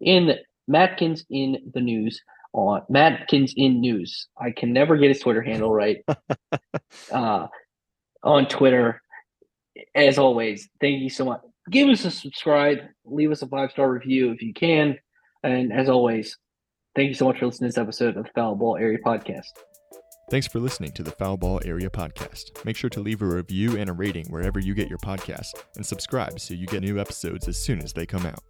in 0.01 0.35
Matkins 0.69 1.23
in 1.29 1.71
the 1.73 1.81
news 1.81 2.21
on 2.53 2.83
Matkins 2.89 3.53
in 3.55 3.81
News. 3.81 4.27
I 4.39 4.51
can 4.51 4.73
never 4.73 4.97
get 4.97 5.09
his 5.09 5.19
Twitter 5.19 5.41
handle 5.41 5.73
right. 5.73 6.03
uh, 7.11 7.47
on 8.23 8.47
Twitter. 8.47 9.01
As 9.95 10.17
always, 10.17 10.69
thank 10.79 11.01
you 11.01 11.09
so 11.09 11.25
much. 11.25 11.41
Give 11.69 11.89
us 11.89 12.05
a 12.05 12.11
subscribe, 12.11 12.79
leave 13.05 13.31
us 13.31 13.41
a 13.41 13.47
five 13.47 13.71
star 13.71 13.91
review 13.91 14.31
if 14.31 14.41
you 14.41 14.53
can. 14.53 14.97
And 15.43 15.73
as 15.73 15.89
always, 15.89 16.37
thank 16.95 17.09
you 17.09 17.13
so 17.13 17.25
much 17.25 17.39
for 17.39 17.47
listening 17.47 17.69
to 17.69 17.73
this 17.73 17.81
episode 17.81 18.17
of 18.17 18.25
the 18.25 18.29
Foul 18.35 18.55
Ball 18.55 18.77
Area 18.77 18.99
Podcast. 19.03 19.47
Thanks 20.29 20.47
for 20.47 20.59
listening 20.59 20.91
to 20.93 21.03
the 21.03 21.11
Foul 21.11 21.37
Ball 21.37 21.61
Area 21.65 21.89
Podcast. 21.89 22.63
Make 22.65 22.77
sure 22.77 22.89
to 22.91 23.01
leave 23.01 23.21
a 23.21 23.25
review 23.25 23.77
and 23.77 23.89
a 23.89 23.93
rating 23.93 24.25
wherever 24.27 24.59
you 24.59 24.73
get 24.73 24.89
your 24.89 24.99
podcast 24.99 25.51
and 25.75 25.85
subscribe 25.85 26.39
so 26.39 26.53
you 26.53 26.65
get 26.65 26.81
new 26.81 26.99
episodes 26.99 27.47
as 27.47 27.57
soon 27.57 27.81
as 27.81 27.93
they 27.93 28.05
come 28.05 28.25
out. 28.25 28.41